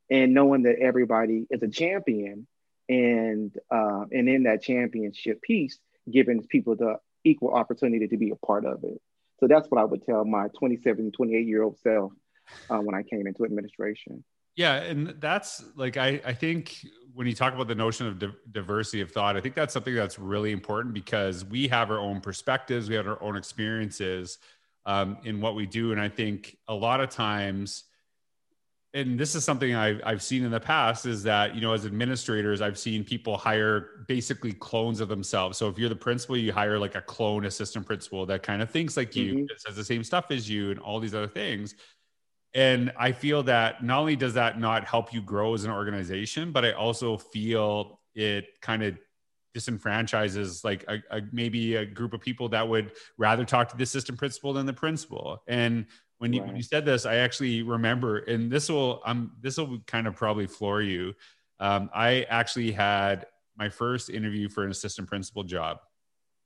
and 0.09 0.33
knowing 0.33 0.63
that 0.63 0.77
everybody 0.79 1.45
is 1.49 1.61
a 1.63 1.67
champion 1.67 2.47
and 2.89 3.55
uh, 3.71 4.05
and 4.11 4.27
in 4.27 4.43
that 4.43 4.61
championship 4.61 5.41
piece 5.41 5.79
giving 6.11 6.41
people 6.47 6.75
the 6.75 6.95
equal 7.23 7.53
opportunity 7.53 8.07
to 8.07 8.17
be 8.17 8.31
a 8.31 8.45
part 8.45 8.65
of 8.65 8.83
it. 8.83 8.99
So 9.39 9.47
that's 9.47 9.67
what 9.69 9.81
i 9.81 9.83
would 9.83 10.03
tell 10.03 10.25
my 10.25 10.47
27 10.59 11.11
28 11.11 11.47
year 11.47 11.63
old 11.63 11.79
self 11.79 12.11
uh, 12.69 12.77
when 12.77 12.95
i 12.95 13.03
came 13.03 13.27
into 13.27 13.45
administration. 13.45 14.23
Yeah 14.55 14.75
and 14.75 15.15
that's 15.19 15.63
like 15.75 15.97
i 15.97 16.21
i 16.25 16.33
think 16.33 16.85
when 17.13 17.27
you 17.27 17.33
talk 17.33 17.53
about 17.53 17.67
the 17.67 17.75
notion 17.75 18.07
of 18.07 18.19
di- 18.19 18.27
diversity 18.51 19.01
of 19.01 19.11
thought 19.11 19.35
i 19.35 19.41
think 19.41 19.55
that's 19.55 19.73
something 19.73 19.95
that's 19.95 20.19
really 20.19 20.51
important 20.51 20.93
because 20.93 21.43
we 21.45 21.67
have 21.67 21.89
our 21.89 21.99
own 21.99 22.21
perspectives 22.21 22.89
we 22.89 22.95
have 22.95 23.07
our 23.07 23.21
own 23.21 23.35
experiences 23.35 24.37
um, 24.85 25.17
in 25.23 25.39
what 25.39 25.55
we 25.55 25.65
do. 25.65 25.91
And 25.91 26.01
i 26.01 26.09
think 26.09 26.57
a 26.67 26.75
lot 26.75 26.99
of 26.99 27.09
times 27.09 27.85
and 28.93 29.19
this 29.19 29.33
is 29.33 29.43
something 29.43 29.73
I've, 29.73 30.01
I've 30.05 30.21
seen 30.21 30.43
in 30.43 30.51
the 30.51 30.59
past 30.59 31.05
is 31.05 31.23
that 31.23 31.55
you 31.55 31.61
know 31.61 31.73
as 31.73 31.85
administrators 31.85 32.61
i've 32.61 32.77
seen 32.77 33.03
people 33.03 33.37
hire 33.37 34.05
basically 34.07 34.53
clones 34.53 34.99
of 34.99 35.09
themselves. 35.09 35.57
So 35.57 35.67
if 35.67 35.77
you're 35.79 35.89
the 35.89 35.95
principal 35.95 36.37
you 36.37 36.53
hire 36.53 36.77
like 36.77 36.95
a 36.95 37.01
clone 37.01 37.45
assistant 37.45 37.85
principal 37.85 38.25
that 38.27 38.43
kind 38.43 38.61
of 38.61 38.69
thinks 38.69 38.95
like 38.95 39.15
you 39.15 39.33
mm-hmm. 39.33 39.45
says 39.57 39.75
the 39.75 39.83
same 39.83 40.03
stuff 40.03 40.31
as 40.31 40.49
you 40.49 40.71
and 40.71 40.79
all 40.79 40.99
these 40.99 41.15
other 41.15 41.27
things. 41.27 41.75
And 42.53 42.91
i 42.97 43.11
feel 43.11 43.43
that 43.43 43.83
not 43.83 43.99
only 43.99 44.15
does 44.15 44.35
that 44.35 44.59
not 44.59 44.85
help 44.85 45.13
you 45.13 45.21
grow 45.21 45.53
as 45.53 45.63
an 45.63 45.71
organization 45.71 46.51
but 46.51 46.63
i 46.63 46.71
also 46.71 47.17
feel 47.17 47.99
it 48.15 48.45
kind 48.61 48.83
of 48.83 48.97
disenfranchises 49.55 50.63
like 50.63 50.83
a, 50.87 51.01
a, 51.11 51.21
maybe 51.31 51.75
a 51.75 51.85
group 51.85 52.13
of 52.13 52.21
people 52.21 52.49
that 52.49 52.67
would 52.67 52.91
rather 53.17 53.45
talk 53.45 53.69
to 53.69 53.77
the 53.77 53.83
assistant 53.83 54.17
principal 54.17 54.53
than 54.53 54.65
the 54.65 54.73
principal. 54.73 55.43
And 55.47 55.85
when 56.23 56.31
you, 56.31 56.39
right. 56.39 56.47
when 56.47 56.55
you 56.55 56.63
said 56.63 56.85
this, 56.85 57.05
I 57.05 57.15
actually 57.15 57.63
remember, 57.63 58.19
and 58.19 58.49
this 58.49 58.69
will 58.69 59.01
um 59.05 59.33
this 59.41 59.57
will 59.57 59.79
kind 59.85 60.07
of 60.07 60.15
probably 60.15 60.47
floor 60.47 60.81
you. 60.81 61.13
Um, 61.59 61.89
I 61.93 62.25
actually 62.29 62.71
had 62.71 63.25
my 63.57 63.67
first 63.67 64.09
interview 64.09 64.47
for 64.47 64.63
an 64.63 64.71
assistant 64.71 65.09
principal 65.09 65.43
job, 65.43 65.79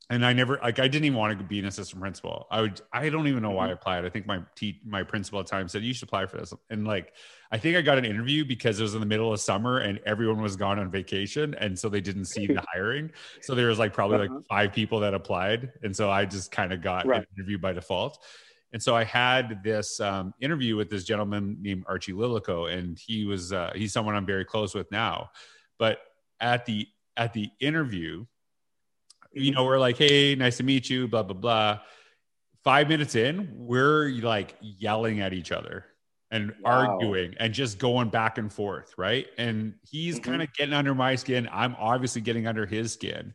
and 0.10 0.26
I 0.26 0.34
never 0.34 0.58
like 0.64 0.80
I 0.80 0.88
didn't 0.88 1.06
even 1.06 1.20
want 1.20 1.38
to 1.38 1.46
be 1.46 1.60
an 1.60 1.66
assistant 1.66 2.02
principal. 2.02 2.48
I 2.50 2.62
would 2.62 2.82
I 2.92 3.08
don't 3.10 3.28
even 3.28 3.44
know 3.44 3.52
why 3.52 3.66
I 3.66 3.68
mm-hmm. 3.68 3.74
applied. 3.74 4.06
I 4.06 4.10
think 4.10 4.26
my 4.26 4.40
te- 4.56 4.82
my 4.84 5.04
principal 5.04 5.40
at 5.42 5.46
the 5.46 5.52
time 5.52 5.68
said 5.68 5.84
you 5.84 5.94
should 5.94 6.08
apply 6.08 6.26
for 6.26 6.38
this, 6.38 6.56
and 6.72 6.88
like 6.88 7.14
I 7.52 7.60
think 7.60 7.78
I 7.78 7.84
got 7.84 8.00
an 8.00 8.06
interview 8.06 8.46
because 8.46 8.80
it 8.80 8.82
was 8.82 8.96
in 8.96 9.00
the 9.00 9.06
middle 9.06 9.32
of 9.32 9.40
summer 9.40 9.78
and 9.78 10.00
everyone 10.08 10.42
was 10.42 10.56
gone 10.56 10.80
on 10.80 10.90
vacation, 10.90 11.54
and 11.54 11.78
so 11.78 11.88
they 11.88 12.02
didn't 12.02 12.26
see 12.26 12.48
the 12.48 12.64
hiring. 12.74 13.12
So 13.42 13.54
there 13.54 13.68
was 13.68 13.78
like 13.78 13.94
probably 13.94 14.26
uh-huh. 14.26 14.38
like 14.38 14.48
five 14.48 14.74
people 14.74 15.02
that 15.02 15.14
applied, 15.14 15.72
and 15.84 15.96
so 15.96 16.10
I 16.10 16.26
just 16.26 16.52
kind 16.52 16.74
of 16.74 16.82
got 16.82 17.06
right. 17.06 17.20
an 17.20 17.28
interview 17.38 17.60
by 17.60 17.74
default. 17.74 18.26
And 18.74 18.84
so 18.84 18.96
I 18.96 19.04
had 19.04 19.64
this 19.64 20.00
um, 20.00 20.34
interview 20.42 20.76
with 20.76 20.90
this 20.90 21.04
gentleman 21.04 21.58
named 21.62 21.86
Archie 21.88 22.14
Lilico, 22.14 22.72
and 22.72 22.98
he 22.98 23.26
was 23.26 23.54
uh, 23.54 23.72
he's 23.76 23.94
someone 23.94 24.16
I'm 24.16 24.26
very 24.26 24.46
close 24.46 24.76
with 24.76 24.92
now. 24.92 25.30
But 25.80 26.00
at 26.40 26.66
the 26.66 26.88
at 27.16 27.34
the 27.34 27.50
interview, 27.60 28.26
you 29.32 29.52
know, 29.52 29.64
we're 29.64 29.80
like, 29.80 29.98
"Hey, 29.98 30.36
nice 30.36 30.58
to 30.58 30.64
meet 30.64 30.90
you," 30.90 31.08
blah 31.08 31.24
blah 31.24 31.38
blah. 31.38 31.80
Five 32.64 32.90
minutes 32.90 33.16
in, 33.16 33.50
we're 33.54 34.10
like 34.22 34.56
yelling 34.60 35.22
at 35.22 35.32
each 35.34 35.54
other 35.54 35.86
and 36.32 36.54
wow. 36.62 36.88
arguing 36.90 37.36
and 37.40 37.54
just 37.54 37.80
going 37.80 38.10
back 38.10 38.38
and 38.38 38.52
forth, 38.52 38.94
right? 38.98 39.28
And 39.38 39.76
he's 39.90 40.16
mm-hmm. 40.16 40.30
kind 40.30 40.42
of 40.42 40.52
getting 40.54 40.74
under 40.74 40.94
my 40.94 41.16
skin. 41.16 41.48
I'm 41.52 41.76
obviously 41.80 42.22
getting 42.22 42.48
under 42.48 42.66
his 42.66 42.94
skin. 42.94 43.34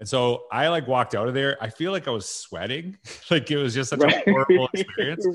And 0.00 0.08
so 0.08 0.44
I 0.50 0.68
like 0.68 0.86
walked 0.86 1.14
out 1.14 1.28
of 1.28 1.34
there. 1.34 1.56
I 1.62 1.70
feel 1.70 1.92
like 1.92 2.08
I 2.08 2.10
was 2.10 2.28
sweating. 2.28 2.98
like 3.30 3.50
it 3.50 3.56
was 3.56 3.74
just 3.74 3.90
such 3.90 4.00
right. 4.00 4.26
a 4.26 4.30
horrible 4.30 4.68
experience. 4.74 5.26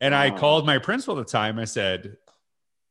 And 0.00 0.12
wow. 0.12 0.20
I 0.20 0.30
called 0.30 0.66
my 0.66 0.78
principal 0.78 1.18
at 1.18 1.26
the 1.26 1.32
time. 1.32 1.58
I 1.58 1.64
said, 1.64 2.16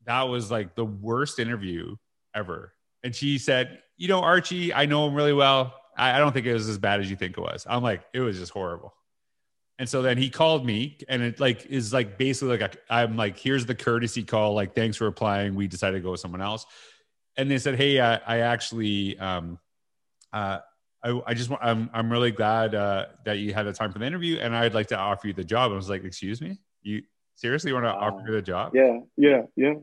that 0.06 0.24
was 0.24 0.50
like 0.50 0.76
the 0.76 0.86
worst 0.86 1.40
interview 1.40 1.96
ever. 2.34 2.74
And 3.04 3.16
she 3.16 3.38
said, 3.38 3.80
you 3.98 4.08
know, 4.08 4.22
Archie, 4.22 4.74
I 4.74 4.86
know 4.86 5.08
him 5.08 5.14
really 5.14 5.34
well. 5.34 5.76
I, 5.96 6.16
I 6.16 6.20
don't 6.20 6.32
think 6.32 6.46
it 6.46 6.54
was 6.54 6.68
as 6.68 6.78
bad 6.78 7.00
as 7.00 7.10
you 7.10 7.16
think 7.16 7.38
it 7.38 7.42
was. 7.42 7.66
I'm 7.70 7.84
like, 7.84 8.04
it 8.14 8.20
was 8.20 8.38
just 8.38 8.52
horrible. 8.52 8.94
And 9.78 9.88
so 9.88 10.02
then 10.02 10.18
he 10.18 10.30
called 10.30 10.66
me 10.66 10.98
and 11.08 11.22
it 11.22 11.40
like 11.40 11.66
is 11.68 11.94
like 11.94 12.18
basically 12.18 12.58
like 12.58 12.76
i 12.90 13.02
am 13.02 13.16
like, 13.16 13.38
here's 13.38 13.66
the 13.66 13.76
courtesy 13.76 14.24
call. 14.24 14.54
Like, 14.54 14.76
thanks 14.76 14.98
for 14.98 15.08
applying. 15.08 15.56
We 15.56 15.68
decided 15.68 15.98
to 15.98 16.04
go 16.04 16.12
with 16.12 16.20
someone 16.20 16.42
else. 16.42 16.66
And 17.38 17.50
they 17.50 17.60
said, 17.60 17.76
Hey, 17.76 18.00
uh, 18.00 18.20
I 18.28 18.40
actually, 18.40 19.18
um, 19.20 19.58
uh, 20.34 20.60
I, 21.04 21.20
I 21.28 21.34
just 21.34 21.50
want, 21.50 21.64
I'm, 21.64 21.90
I'm 21.94 22.12
really 22.12 22.32
glad 22.32 22.76
uh, 22.76 23.06
that 23.26 23.40
you 23.40 23.54
had 23.54 23.66
the 23.66 23.74
time 23.74 23.92
for 23.92 24.00
the 24.00 24.06
interview 24.06 24.38
and 24.40 24.56
I'd 24.56 24.74
like 24.74 24.88
to 24.88 24.98
offer 24.98 25.28
you 25.28 25.34
the 25.34 25.44
job. 25.44 25.72
I 25.72 25.76
was 25.76 25.90
like, 25.90 26.04
excuse 26.04 26.42
me, 26.42 26.60
you 26.82 27.04
seriously 27.36 27.72
want 27.72 27.86
to 27.86 27.94
offer 27.94 28.22
me 28.22 28.32
the 28.32 28.42
job? 28.42 28.74
Yeah, 28.76 29.00
yeah, 29.16 29.44
yeah. 29.56 29.76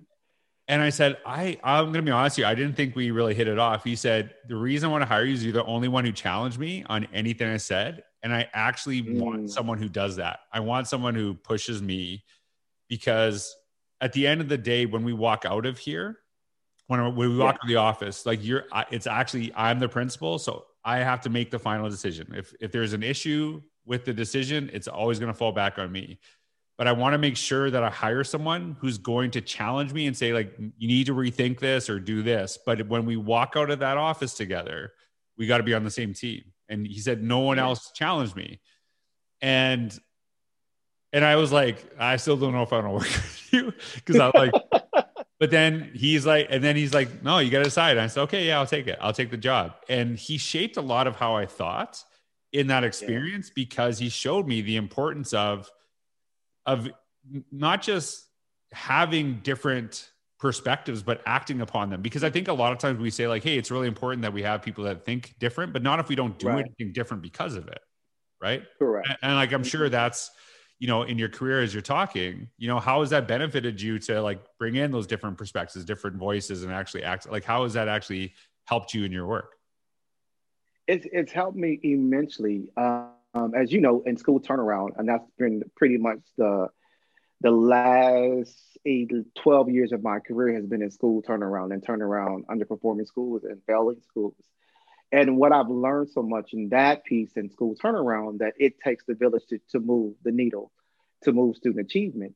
And 0.68 0.82
I 0.82 0.90
said, 0.90 1.16
I, 1.24 1.58
I'm 1.62 1.84
going 1.84 1.94
to 1.94 2.02
be 2.02 2.10
honest 2.10 2.36
with 2.36 2.44
you. 2.44 2.50
I 2.50 2.54
didn't 2.54 2.74
think 2.74 2.96
we 2.96 3.12
really 3.12 3.34
hit 3.34 3.46
it 3.46 3.58
off. 3.58 3.84
He 3.84 3.94
said, 3.94 4.34
the 4.48 4.56
reason 4.56 4.88
I 4.88 4.92
want 4.92 5.02
to 5.02 5.06
hire 5.06 5.24
you 5.24 5.32
is 5.32 5.44
you're 5.44 5.52
the 5.52 5.64
only 5.64 5.86
one 5.86 6.04
who 6.04 6.10
challenged 6.10 6.58
me 6.58 6.84
on 6.88 7.06
anything 7.14 7.48
I 7.48 7.58
said. 7.58 8.02
And 8.22 8.34
I 8.34 8.48
actually 8.52 9.02
mm. 9.02 9.20
want 9.20 9.50
someone 9.50 9.78
who 9.78 9.88
does 9.88 10.16
that. 10.16 10.40
I 10.52 10.60
want 10.60 10.88
someone 10.88 11.14
who 11.14 11.34
pushes 11.34 11.80
me 11.80 12.24
because 12.88 13.54
at 14.00 14.12
the 14.12 14.26
end 14.26 14.40
of 14.40 14.48
the 14.48 14.58
day, 14.58 14.86
when 14.86 15.04
we 15.04 15.12
walk 15.12 15.44
out 15.46 15.66
of 15.66 15.78
here, 15.78 16.18
when 16.88 17.14
we 17.14 17.36
walk 17.36 17.54
yeah. 17.54 17.58
to 17.62 17.68
the 17.68 17.76
office, 17.76 18.26
like 18.26 18.44
you're, 18.44 18.64
it's 18.90 19.06
actually, 19.06 19.52
I'm 19.54 19.78
the 19.78 19.88
principal. 19.88 20.40
So 20.40 20.66
I 20.86 20.98
have 20.98 21.20
to 21.22 21.30
make 21.30 21.50
the 21.50 21.58
final 21.58 21.90
decision. 21.90 22.32
If 22.34 22.54
if 22.60 22.70
there's 22.70 22.92
an 22.92 23.02
issue 23.02 23.60
with 23.84 24.04
the 24.04 24.14
decision, 24.14 24.70
it's 24.72 24.86
always 24.86 25.18
going 25.18 25.32
to 25.32 25.36
fall 25.36 25.50
back 25.50 25.78
on 25.78 25.90
me. 25.90 26.20
But 26.78 26.86
I 26.86 26.92
want 26.92 27.14
to 27.14 27.18
make 27.18 27.36
sure 27.36 27.70
that 27.70 27.82
I 27.82 27.90
hire 27.90 28.22
someone 28.22 28.76
who's 28.80 28.96
going 28.96 29.32
to 29.32 29.40
challenge 29.40 29.92
me 29.92 30.06
and 30.06 30.16
say 30.16 30.32
like 30.32 30.56
you 30.58 30.86
need 30.86 31.06
to 31.06 31.14
rethink 31.14 31.58
this 31.58 31.90
or 31.90 31.98
do 31.98 32.22
this. 32.22 32.56
But 32.64 32.86
when 32.86 33.04
we 33.04 33.16
walk 33.16 33.54
out 33.56 33.70
of 33.70 33.80
that 33.80 33.96
office 33.96 34.34
together, 34.34 34.92
we 35.36 35.48
got 35.48 35.58
to 35.58 35.64
be 35.64 35.74
on 35.74 35.82
the 35.82 35.90
same 35.90 36.14
team. 36.14 36.44
And 36.68 36.86
he 36.86 37.00
said 37.00 37.20
no 37.20 37.40
one 37.40 37.58
else 37.58 37.90
challenged 37.92 38.36
me. 38.36 38.60
And 39.42 39.98
and 41.12 41.24
I 41.24 41.34
was 41.36 41.50
like, 41.50 41.84
I 41.98 42.16
still 42.16 42.36
don't 42.36 42.52
know 42.52 42.62
if 42.62 42.72
I 42.72 42.76
want 42.76 42.86
to 42.86 42.90
work 42.90 43.02
with 43.02 43.48
you 43.52 43.72
because 43.96 44.20
I'm 44.20 44.32
like 44.34 44.52
but 45.38 45.50
then 45.50 45.90
he's 45.94 46.24
like, 46.24 46.46
and 46.50 46.64
then 46.64 46.76
he's 46.76 46.94
like, 46.94 47.22
no, 47.22 47.38
you 47.38 47.50
got 47.50 47.58
to 47.58 47.64
decide. 47.64 47.92
And 47.92 48.00
I 48.00 48.06
said, 48.06 48.22
okay, 48.22 48.46
yeah, 48.46 48.58
I'll 48.58 48.66
take 48.66 48.86
it. 48.86 48.98
I'll 49.00 49.12
take 49.12 49.30
the 49.30 49.36
job. 49.36 49.74
And 49.88 50.18
he 50.18 50.38
shaped 50.38 50.76
a 50.76 50.80
lot 50.80 51.06
of 51.06 51.16
how 51.16 51.36
I 51.36 51.46
thought 51.46 52.02
in 52.52 52.68
that 52.68 52.84
experience 52.84 53.48
yeah. 53.48 53.52
because 53.54 53.98
he 53.98 54.08
showed 54.08 54.46
me 54.46 54.62
the 54.62 54.76
importance 54.76 55.34
of, 55.34 55.70
of 56.64 56.88
not 57.52 57.82
just 57.82 58.24
having 58.72 59.40
different 59.40 60.10
perspectives, 60.38 61.02
but 61.02 61.20
acting 61.26 61.60
upon 61.60 61.90
them. 61.90 62.02
Because 62.02 62.24
I 62.24 62.30
think 62.30 62.48
a 62.48 62.52
lot 62.52 62.72
of 62.72 62.78
times 62.78 62.98
we 62.98 63.10
say 63.10 63.28
like, 63.28 63.42
hey, 63.42 63.58
it's 63.58 63.70
really 63.70 63.88
important 63.88 64.22
that 64.22 64.32
we 64.32 64.42
have 64.42 64.62
people 64.62 64.84
that 64.84 65.04
think 65.04 65.34
different, 65.38 65.72
but 65.72 65.82
not 65.82 66.00
if 66.00 66.08
we 66.08 66.14
don't 66.14 66.38
do 66.38 66.48
right. 66.48 66.60
anything 66.60 66.92
different 66.92 67.22
because 67.22 67.56
of 67.56 67.68
it. 67.68 67.80
Right. 68.40 68.62
Correct. 68.78 69.08
And, 69.08 69.18
and 69.22 69.34
like, 69.34 69.52
I'm 69.52 69.62
mm-hmm. 69.62 69.68
sure 69.68 69.88
that's, 69.88 70.30
you 70.78 70.86
know 70.86 71.02
in 71.02 71.18
your 71.18 71.28
career 71.28 71.62
as 71.62 71.72
you're 71.72 71.82
talking 71.82 72.48
you 72.58 72.68
know 72.68 72.78
how 72.78 73.00
has 73.00 73.10
that 73.10 73.26
benefited 73.26 73.80
you 73.80 73.98
to 73.98 74.20
like 74.20 74.40
bring 74.58 74.76
in 74.76 74.90
those 74.90 75.06
different 75.06 75.38
perspectives 75.38 75.84
different 75.84 76.16
voices 76.16 76.62
and 76.62 76.72
actually 76.72 77.02
act 77.02 77.30
like 77.30 77.44
how 77.44 77.62
has 77.62 77.72
that 77.72 77.88
actually 77.88 78.34
helped 78.66 78.92
you 78.94 79.04
in 79.04 79.12
your 79.12 79.26
work? 79.26 79.54
It's 80.86 81.06
it's 81.10 81.32
helped 81.32 81.56
me 81.56 81.80
immensely. 81.82 82.68
Um, 82.76 83.12
as 83.54 83.72
you 83.72 83.80
know 83.80 84.02
in 84.06 84.16
school 84.16 84.40
turnaround 84.40 84.90
and 84.96 85.08
that's 85.08 85.28
been 85.38 85.62
pretty 85.76 85.98
much 85.98 86.20
the 86.36 86.68
the 87.42 87.50
last 87.50 88.78
eight, 88.86 89.10
12 89.34 89.68
years 89.68 89.92
of 89.92 90.02
my 90.02 90.20
career 90.20 90.54
has 90.54 90.64
been 90.64 90.80
in 90.80 90.90
school 90.90 91.22
turnaround 91.22 91.72
and 91.72 91.84
turnaround 91.84 92.46
underperforming 92.46 93.06
schools 93.06 93.44
and 93.44 93.60
failing 93.66 94.00
schools 94.08 94.34
And 95.12 95.36
what 95.36 95.52
I've 95.52 95.68
learned 95.68 96.10
so 96.10 96.22
much 96.22 96.52
in 96.52 96.70
that 96.70 97.04
piece 97.04 97.36
in 97.36 97.50
school 97.50 97.76
turnaround 97.76 98.38
that 98.38 98.54
it 98.58 98.80
takes 98.80 99.04
the 99.04 99.14
village 99.14 99.44
to, 99.50 99.60
to 99.70 99.80
move 99.80 100.14
the 100.24 100.32
needle, 100.32 100.72
to 101.22 101.32
move 101.32 101.56
student 101.56 101.86
achievement. 101.86 102.34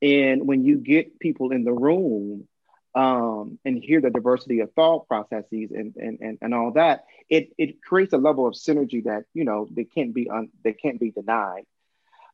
And 0.00 0.46
when 0.46 0.64
you 0.64 0.78
get 0.78 1.18
people 1.18 1.52
in 1.52 1.64
the 1.64 1.72
room 1.72 2.48
um, 2.94 3.58
and 3.64 3.82
hear 3.82 4.00
the 4.00 4.10
diversity 4.10 4.60
of 4.60 4.72
thought 4.72 5.06
processes 5.08 5.70
and, 5.70 5.94
and, 5.96 6.18
and, 6.20 6.38
and 6.40 6.54
all 6.54 6.72
that, 6.72 7.04
it, 7.28 7.50
it 7.58 7.82
creates 7.82 8.12
a 8.14 8.18
level 8.18 8.46
of 8.46 8.54
synergy 8.54 9.04
that, 9.04 9.24
you 9.34 9.44
know, 9.44 9.68
they 9.70 9.84
can't 9.84 10.14
be, 10.14 10.28
un, 10.30 10.48
they 10.64 10.72
can't 10.72 10.98
be 10.98 11.10
denied. 11.10 11.64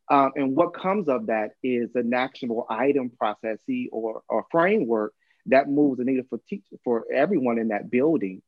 Um, 0.09 0.33
and 0.37 0.55
what 0.55 0.75
comes 0.75 1.09
of 1.09 1.27
that 1.27 1.53
is 1.62 1.95
an 1.95 2.12
actionable 2.12 2.66
item 2.68 3.11
process 3.11 3.59
or, 3.90 4.23
or 4.29 4.47
framework 4.51 5.14
that 5.47 5.68
moves 5.68 5.99
the 5.99 6.05
needle 6.05 6.25
for 6.29 6.40
teach, 6.49 6.64
for 6.85 7.05
everyone 7.12 7.59
in 7.59 7.68
that 7.68 7.90
building 7.90 8.42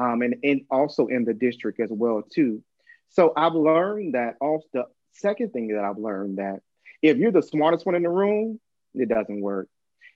um, 0.00 0.22
and, 0.22 0.36
and 0.42 0.62
also 0.70 1.06
in 1.08 1.24
the 1.24 1.34
district 1.34 1.78
as 1.80 1.90
well 1.92 2.22
too. 2.22 2.62
So 3.10 3.32
I've 3.36 3.54
learned 3.54 4.14
that 4.14 4.36
also 4.40 4.66
the 4.72 4.84
second 5.12 5.52
thing 5.52 5.68
that 5.68 5.84
I've 5.84 5.98
learned 5.98 6.38
that 6.38 6.60
if 7.02 7.18
you're 7.18 7.32
the 7.32 7.42
smartest 7.42 7.84
one 7.84 7.94
in 7.94 8.02
the 8.02 8.08
room, 8.08 8.60
it 8.94 9.08
doesn't 9.08 9.40
work. 9.40 9.68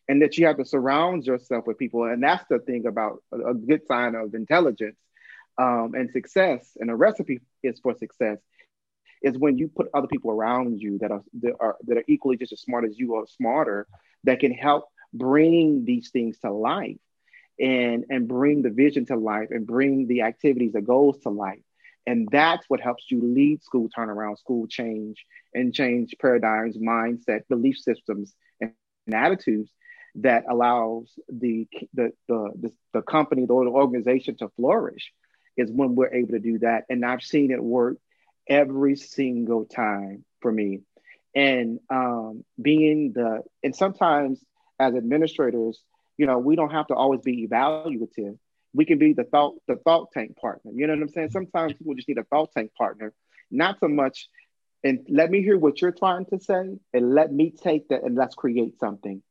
And 0.08 0.22
that 0.22 0.36
you 0.36 0.46
have 0.46 0.58
to 0.58 0.64
surround 0.64 1.24
yourself 1.24 1.66
with 1.66 1.78
people. 1.78 2.04
And 2.04 2.22
that's 2.22 2.44
the 2.48 2.58
thing 2.58 2.86
about 2.86 3.22
a, 3.32 3.50
a 3.50 3.54
good 3.54 3.86
sign 3.86 4.14
of 4.14 4.34
intelligence 4.34 4.98
um, 5.58 5.92
and 5.94 6.10
success. 6.10 6.76
And 6.78 6.90
a 6.90 6.94
recipe 6.94 7.40
is 7.62 7.80
for 7.80 7.94
success 7.94 8.38
is 9.22 9.38
when 9.38 9.56
you 9.56 9.68
put 9.68 9.88
other 9.94 10.06
people 10.06 10.30
around 10.30 10.80
you 10.80 10.98
that 10.98 11.10
are, 11.10 11.22
that 11.40 11.54
are 11.58 11.76
that 11.86 11.96
are 11.96 12.04
equally 12.06 12.36
just 12.36 12.52
as 12.52 12.60
smart 12.60 12.84
as 12.84 12.98
you 12.98 13.14
or 13.14 13.26
smarter 13.26 13.86
that 14.24 14.40
can 14.40 14.52
help 14.52 14.84
bring 15.14 15.84
these 15.86 16.10
things 16.10 16.38
to 16.40 16.52
life 16.52 16.98
and 17.58 18.04
and 18.10 18.28
bring 18.28 18.62
the 18.62 18.70
vision 18.70 19.06
to 19.06 19.16
life 19.16 19.48
and 19.50 19.66
bring 19.66 20.06
the 20.06 20.22
activities 20.22 20.72
the 20.72 20.82
goals 20.82 21.18
to 21.20 21.30
life. 21.30 21.60
And 22.06 22.28
that's 22.30 22.68
what 22.68 22.80
helps 22.80 23.04
you 23.10 23.20
lead 23.22 23.62
school 23.62 23.88
turnaround 23.96 24.38
school 24.38 24.66
change 24.66 25.24
and 25.54 25.72
change 25.72 26.14
paradigms 26.20 26.76
mindset 26.76 27.48
belief 27.48 27.78
systems 27.78 28.34
and, 28.60 28.72
and 29.06 29.14
attitudes 29.14 29.70
that 30.16 30.44
allows 30.48 31.12
the 31.28 31.66
the, 31.94 32.12
the 32.28 32.50
the 32.60 32.72
the 32.92 33.02
company 33.02 33.46
the 33.46 33.52
organization 33.52 34.36
to 34.36 34.48
flourish 34.56 35.12
is 35.56 35.70
when 35.70 35.94
we're 35.94 36.12
able 36.12 36.32
to 36.32 36.40
do 36.40 36.58
that. 36.58 36.84
And 36.88 37.04
i've 37.04 37.22
seen 37.22 37.50
it 37.50 37.62
work 37.62 37.96
every 38.48 38.96
single 38.96 39.64
time 39.64 40.24
for 40.40 40.52
me. 40.52 40.80
And 41.34 41.80
um, 41.90 42.44
being 42.60 43.12
the 43.12 43.42
and 43.62 43.74
sometimes 43.74 44.44
as 44.78 44.94
administrators 44.94 45.80
you 46.16 46.26
know, 46.26 46.38
we 46.38 46.56
don't 46.56 46.70
have 46.70 46.86
to 46.88 46.94
always 46.94 47.20
be 47.20 47.46
evaluative. 47.46 48.38
We 48.72 48.84
can 48.84 48.98
be 48.98 49.12
the 49.12 49.24
thought, 49.24 49.54
the 49.68 49.76
thought 49.76 50.10
tank 50.12 50.36
partner. 50.36 50.72
You 50.74 50.86
know 50.86 50.94
what 50.94 51.02
I'm 51.02 51.08
saying? 51.08 51.30
Sometimes 51.30 51.74
people 51.74 51.94
just 51.94 52.08
need 52.08 52.18
a 52.18 52.24
thought 52.24 52.52
tank 52.52 52.72
partner, 52.76 53.12
not 53.50 53.78
so 53.80 53.88
much. 53.88 54.28
And 54.82 55.06
let 55.08 55.30
me 55.30 55.42
hear 55.42 55.56
what 55.56 55.80
you're 55.80 55.92
trying 55.92 56.26
to 56.26 56.38
say, 56.38 56.76
and 56.92 57.14
let 57.14 57.32
me 57.32 57.50
take 57.50 57.88
that 57.88 58.02
and 58.02 58.14
let's 58.14 58.34
create 58.34 58.78
something. 58.78 59.22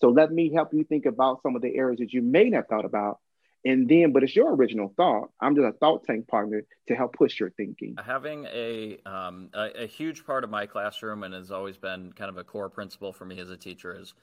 So 0.00 0.08
let 0.08 0.32
me 0.32 0.52
help 0.52 0.72
you 0.72 0.84
think 0.84 1.06
about 1.06 1.42
some 1.42 1.54
of 1.54 1.62
the 1.62 1.76
areas 1.76 2.00
that 2.00 2.12
you 2.12 2.22
may 2.22 2.48
not 2.48 2.68
thought 2.68 2.84
about. 2.84 3.18
And 3.64 3.88
then, 3.88 4.12
but 4.12 4.24
it's 4.24 4.34
your 4.34 4.52
original 4.52 4.92
thought. 4.96 5.30
I'm 5.40 5.54
just 5.54 5.66
a 5.66 5.72
thought 5.72 6.04
tank 6.04 6.26
partner 6.26 6.64
to 6.88 6.94
help 6.96 7.12
push 7.12 7.38
your 7.38 7.50
thinking. 7.50 7.94
Having 8.04 8.46
a, 8.46 8.98
um, 9.06 9.50
a, 9.54 9.84
a 9.84 9.86
huge 9.86 10.26
part 10.26 10.42
of 10.42 10.50
my 10.50 10.66
classroom 10.66 11.22
and 11.22 11.32
has 11.32 11.52
always 11.52 11.76
been 11.76 12.12
kind 12.12 12.28
of 12.28 12.36
a 12.36 12.42
core 12.42 12.68
principle 12.68 13.12
for 13.12 13.24
me 13.24 13.38
as 13.38 13.50
a 13.50 13.56
teacher 13.56 13.96
is 13.96 14.14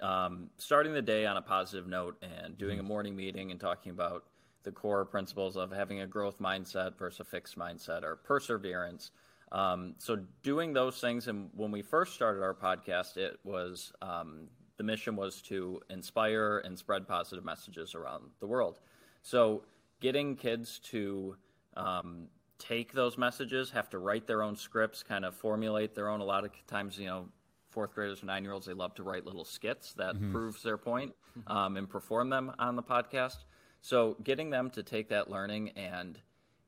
um, 0.00 0.50
starting 0.58 0.92
the 0.92 1.02
day 1.02 1.26
on 1.26 1.36
a 1.36 1.42
positive 1.42 1.86
note 1.86 2.16
and 2.22 2.56
doing 2.58 2.78
a 2.78 2.82
mm-hmm. 2.82 2.88
morning 2.88 3.16
meeting 3.16 3.50
and 3.50 3.60
talking 3.60 3.90
about 3.92 4.24
the 4.62 4.72
core 4.72 5.04
principles 5.04 5.56
of 5.56 5.70
having 5.70 6.00
a 6.00 6.06
growth 6.06 6.38
mindset 6.38 6.98
versus 6.98 7.20
a 7.20 7.24
fixed 7.24 7.56
mindset 7.56 8.02
or 8.02 8.16
perseverance. 8.16 9.12
Um, 9.52 9.94
so 9.98 10.18
doing 10.42 10.72
those 10.72 11.00
things, 11.00 11.28
and 11.28 11.50
when 11.54 11.70
we 11.70 11.82
first 11.82 12.14
started 12.14 12.42
our 12.42 12.54
podcast, 12.54 13.16
it 13.16 13.38
was 13.44 13.92
um, 14.02 14.48
the 14.76 14.82
mission 14.82 15.14
was 15.16 15.40
to 15.42 15.80
inspire 15.88 16.58
and 16.64 16.78
spread 16.78 17.06
positive 17.06 17.44
messages 17.44 17.94
around 17.94 18.24
the 18.40 18.46
world. 18.46 18.80
So 19.22 19.62
getting 20.00 20.36
kids 20.36 20.80
to 20.90 21.36
um, 21.76 22.28
take 22.58 22.92
those 22.92 23.16
messages, 23.16 23.70
have 23.70 23.88
to 23.90 23.98
write 23.98 24.26
their 24.26 24.42
own 24.42 24.56
scripts, 24.56 25.02
kind 25.02 25.24
of 25.24 25.34
formulate 25.34 25.94
their 25.94 26.08
own. 26.08 26.20
A 26.20 26.24
lot 26.24 26.44
of 26.44 26.50
times, 26.66 26.98
you 26.98 27.06
know, 27.06 27.28
fourth 27.76 27.94
graders 27.94 28.20
and 28.20 28.28
nine 28.28 28.42
year 28.42 28.54
olds, 28.54 28.64
they 28.64 28.72
love 28.72 28.94
to 28.94 29.02
write 29.02 29.26
little 29.26 29.44
skits 29.44 29.92
that 29.92 30.14
mm-hmm. 30.14 30.32
proves 30.32 30.62
their 30.62 30.78
point, 30.78 31.12
mm-hmm. 31.38 31.52
um, 31.52 31.76
and 31.76 31.90
perform 31.90 32.30
them 32.30 32.50
on 32.58 32.74
the 32.74 32.82
podcast. 32.82 33.44
So 33.82 34.16
getting 34.24 34.48
them 34.48 34.70
to 34.70 34.82
take 34.82 35.10
that 35.10 35.30
learning 35.30 35.72
and 35.76 36.18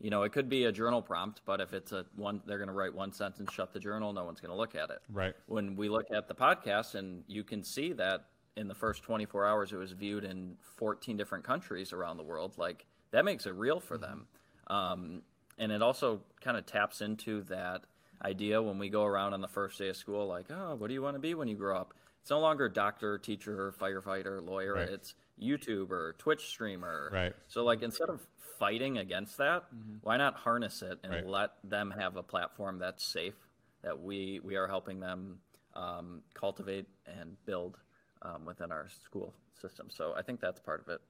you 0.01 0.11
know, 0.11 0.23
it 0.23 0.33
could 0.33 0.51
be 0.51 0.66
a 0.66 0.71
journal 0.71 1.01
prompt, 1.03 1.40
but 1.47 1.62
if 1.62 1.73
it's 1.73 1.92
a 1.92 2.05
one, 2.14 2.42
they're 2.47 2.59
going 2.59 2.68
to 2.68 2.75
write 2.75 2.94
one 2.94 3.11
sentence, 3.11 3.51
shut 3.53 3.73
the 3.73 3.81
journal, 3.81 4.12
no 4.12 4.25
one's 4.25 4.38
going 4.38 4.53
to 4.53 4.57
look 4.57 4.75
at 4.77 4.90
it. 4.90 4.99
Right. 5.11 5.35
When 5.47 5.75
we 5.77 5.88
look 5.88 6.07
at 6.14 6.29
the 6.29 6.35
podcast, 6.35 6.94
and 6.94 7.25
you 7.27 7.42
can 7.42 7.64
see 7.64 7.94
that 7.94 8.27
in 8.57 8.68
the 8.68 8.75
first 8.75 9.03
24 9.03 9.47
hours, 9.47 9.73
it 9.73 9.77
was 9.77 9.92
viewed 9.92 10.25
in 10.25 10.57
14 10.77 11.16
different 11.16 11.42
countries 11.42 11.92
around 11.92 12.18
the 12.18 12.23
world. 12.23 12.55
Like 12.59 12.87
that 13.11 13.25
makes 13.25 13.47
it 13.47 13.55
real 13.55 13.81
for 13.81 13.99
them, 13.99 14.29
um, 14.68 15.23
and 15.59 15.73
it 15.73 15.83
also 15.83 16.21
kind 16.40 16.57
of 16.57 16.66
taps 16.66 17.01
into 17.01 17.42
that 17.44 17.83
idea 18.22 18.61
when 18.61 18.78
we 18.78 18.88
go 18.88 19.04
around 19.04 19.35
on 19.35 19.40
the 19.40 19.48
first 19.48 19.78
day 19.78 19.88
of 19.88 19.96
school, 19.96 20.26
like, 20.26 20.46
oh, 20.50 20.74
what 20.76 20.88
do 20.88 20.94
you 20.94 21.02
want 21.02 21.16
to 21.16 21.20
be 21.20 21.35
when 21.35 21.48
you 21.48 21.57
grow 21.57 21.76
up? 21.76 21.94
It's 22.20 22.31
no 22.31 22.40
longer 22.40 22.68
doctor, 22.68 23.18
teacher, 23.18 23.72
firefighter, 23.81 24.44
lawyer. 24.44 24.74
Right. 24.74 24.88
It's 24.88 25.14
YouTuber, 25.40 26.18
Twitch 26.18 26.48
streamer. 26.48 27.11
Right. 27.12 27.33
So 27.46 27.64
like 27.64 27.83
instead 27.83 28.09
of 28.09 28.20
fighting 28.59 28.98
against 28.98 29.38
that, 29.38 29.64
mm-hmm. 29.74 29.96
why 30.02 30.16
not 30.16 30.35
harness 30.35 30.83
it 30.83 30.98
and 31.02 31.12
right. 31.12 31.26
let 31.26 31.50
them 31.64 31.90
have 31.96 32.16
a 32.16 32.22
platform 32.22 32.78
that's 32.78 33.04
safe 33.04 33.35
that 33.83 34.00
we 34.00 34.40
we 34.42 34.57
are 34.57 34.66
helping 34.66 35.00
them 35.00 35.38
um, 35.74 36.22
cultivate 36.35 36.87
and 37.07 37.37
build 37.46 37.78
um, 38.22 38.44
within 38.44 38.72
our 38.72 38.88
school 39.04 39.33
system. 39.61 39.88
So 39.90 40.14
I 40.16 40.22
think 40.22 40.40
that's 40.40 40.61
part 40.61 40.81
of 40.81 40.88
it. 40.88 41.00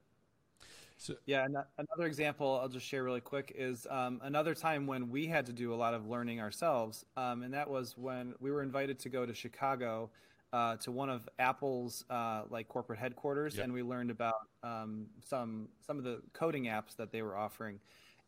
So, 1.00 1.14
yeah, 1.26 1.46
another 1.78 2.06
example 2.06 2.58
I'll 2.60 2.68
just 2.68 2.84
share 2.84 3.04
really 3.04 3.20
quick 3.20 3.52
is 3.56 3.86
um, 3.88 4.20
another 4.24 4.52
time 4.52 4.84
when 4.84 5.08
we 5.10 5.28
had 5.28 5.46
to 5.46 5.52
do 5.52 5.72
a 5.72 5.76
lot 5.76 5.94
of 5.94 6.08
learning 6.08 6.40
ourselves, 6.40 7.06
um, 7.16 7.44
and 7.44 7.54
that 7.54 7.70
was 7.70 7.96
when 7.96 8.34
we 8.40 8.50
were 8.50 8.62
invited 8.64 8.98
to 9.00 9.08
go 9.08 9.24
to 9.24 9.32
Chicago 9.32 10.10
uh, 10.52 10.76
to 10.78 10.90
one 10.90 11.08
of 11.08 11.28
Apple's 11.38 12.04
uh, 12.10 12.42
like 12.50 12.66
corporate 12.66 12.98
headquarters, 12.98 13.54
yep. 13.56 13.64
and 13.64 13.72
we 13.72 13.84
learned 13.84 14.10
about 14.10 14.34
um, 14.64 15.06
some 15.24 15.68
some 15.86 15.98
of 15.98 16.04
the 16.04 16.20
coding 16.32 16.64
apps 16.64 16.96
that 16.96 17.12
they 17.12 17.22
were 17.22 17.36
offering, 17.36 17.78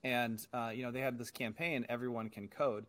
and 0.04 0.46
uh, 0.54 0.70
you 0.72 0.85
know 0.85 0.92
they 0.92 1.00
had 1.00 1.18
this 1.18 1.30
campaign, 1.33 1.85
everyone 1.88 2.28
can 2.28 2.46
code, 2.46 2.87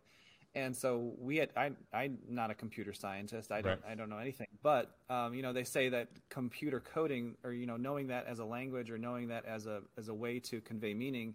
and 0.54 0.76
so 0.76 1.12
we 1.18 1.36
had 1.36 1.50
I 1.56 1.70
I'm 1.92 2.18
not 2.28 2.50
a 2.50 2.54
computer 2.54 2.92
scientist 2.92 3.50
I 3.52 3.62
don't 3.62 3.80
right. 3.82 3.92
I 3.92 3.94
don't 3.94 4.10
know 4.10 4.18
anything 4.18 4.48
but 4.62 4.96
um, 5.08 5.34
you 5.34 5.42
know 5.42 5.52
they 5.52 5.64
say 5.64 5.88
that 5.88 6.08
computer 6.28 6.80
coding 6.80 7.36
or 7.44 7.52
you 7.52 7.66
know 7.66 7.76
knowing 7.76 8.08
that 8.08 8.26
as 8.26 8.38
a 8.38 8.44
language 8.44 8.90
or 8.90 8.98
knowing 8.98 9.28
that 9.28 9.44
as 9.46 9.66
a 9.66 9.80
as 9.96 10.08
a 10.08 10.14
way 10.14 10.38
to 10.40 10.60
convey 10.60 10.94
meaning 10.94 11.34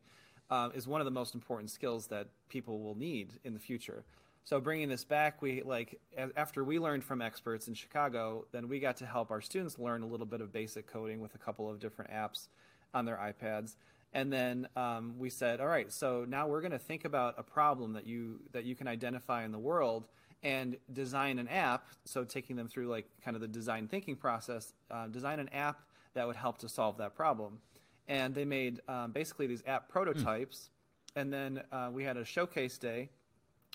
uh, 0.49 0.69
is 0.73 0.87
one 0.87 1.01
of 1.01 1.05
the 1.05 1.11
most 1.11 1.35
important 1.35 1.69
skills 1.69 2.07
that 2.07 2.27
people 2.49 2.79
will 2.79 2.95
need 2.95 3.33
in 3.43 3.53
the 3.53 3.59
future. 3.59 4.03
So 4.43 4.61
bringing 4.61 4.87
this 4.87 5.03
back, 5.03 5.41
we 5.41 5.61
like 5.61 5.99
after 6.37 6.63
we 6.63 6.79
learned 6.79 7.03
from 7.03 7.21
experts 7.21 7.67
in 7.67 7.73
Chicago, 7.73 8.45
then 8.53 8.69
we 8.69 8.79
got 8.79 8.95
to 8.97 9.05
help 9.05 9.29
our 9.29 9.41
students 9.41 9.77
learn 9.77 10.03
a 10.03 10.07
little 10.07 10.25
bit 10.25 10.39
of 10.39 10.53
basic 10.53 10.87
coding 10.87 11.19
with 11.19 11.35
a 11.35 11.37
couple 11.37 11.69
of 11.69 11.79
different 11.79 12.11
apps 12.11 12.47
on 12.93 13.03
their 13.03 13.17
iPads. 13.17 13.75
And 14.13 14.31
then 14.31 14.67
um, 14.75 15.15
we 15.17 15.29
said, 15.29 15.59
all 15.59 15.67
right, 15.67 15.91
so 15.91 16.25
now 16.27 16.47
we're 16.47 16.61
going 16.61 16.71
to 16.71 16.79
think 16.79 17.05
about 17.05 17.35
a 17.37 17.43
problem 17.43 17.93
that 17.93 18.07
you 18.07 18.39
that 18.51 18.63
you 18.63 18.75
can 18.75 18.87
identify 18.87 19.43
in 19.43 19.51
the 19.51 19.59
world 19.59 20.07
and 20.43 20.77
design 20.93 21.39
an 21.39 21.47
app. 21.47 21.87
So 22.05 22.23
taking 22.23 22.55
them 22.55 22.67
through 22.67 22.87
like 22.87 23.05
kind 23.23 23.35
of 23.35 23.41
the 23.41 23.47
design 23.47 23.87
thinking 23.87 24.15
process, 24.15 24.73
uh, 24.89 25.07
design 25.07 25.39
an 25.39 25.49
app 25.49 25.81
that 26.13 26.25
would 26.25 26.35
help 26.35 26.57
to 26.59 26.69
solve 26.69 26.97
that 26.97 27.15
problem. 27.15 27.59
And 28.07 28.33
they 28.33 28.45
made 28.45 28.81
um, 28.87 29.11
basically 29.11 29.47
these 29.47 29.63
app 29.67 29.89
prototypes. 29.89 30.69
Mm. 31.15 31.21
And 31.21 31.33
then 31.33 31.63
uh, 31.71 31.89
we 31.91 32.03
had 32.03 32.15
a 32.17 32.23
showcase 32.23 32.77
day 32.77 33.09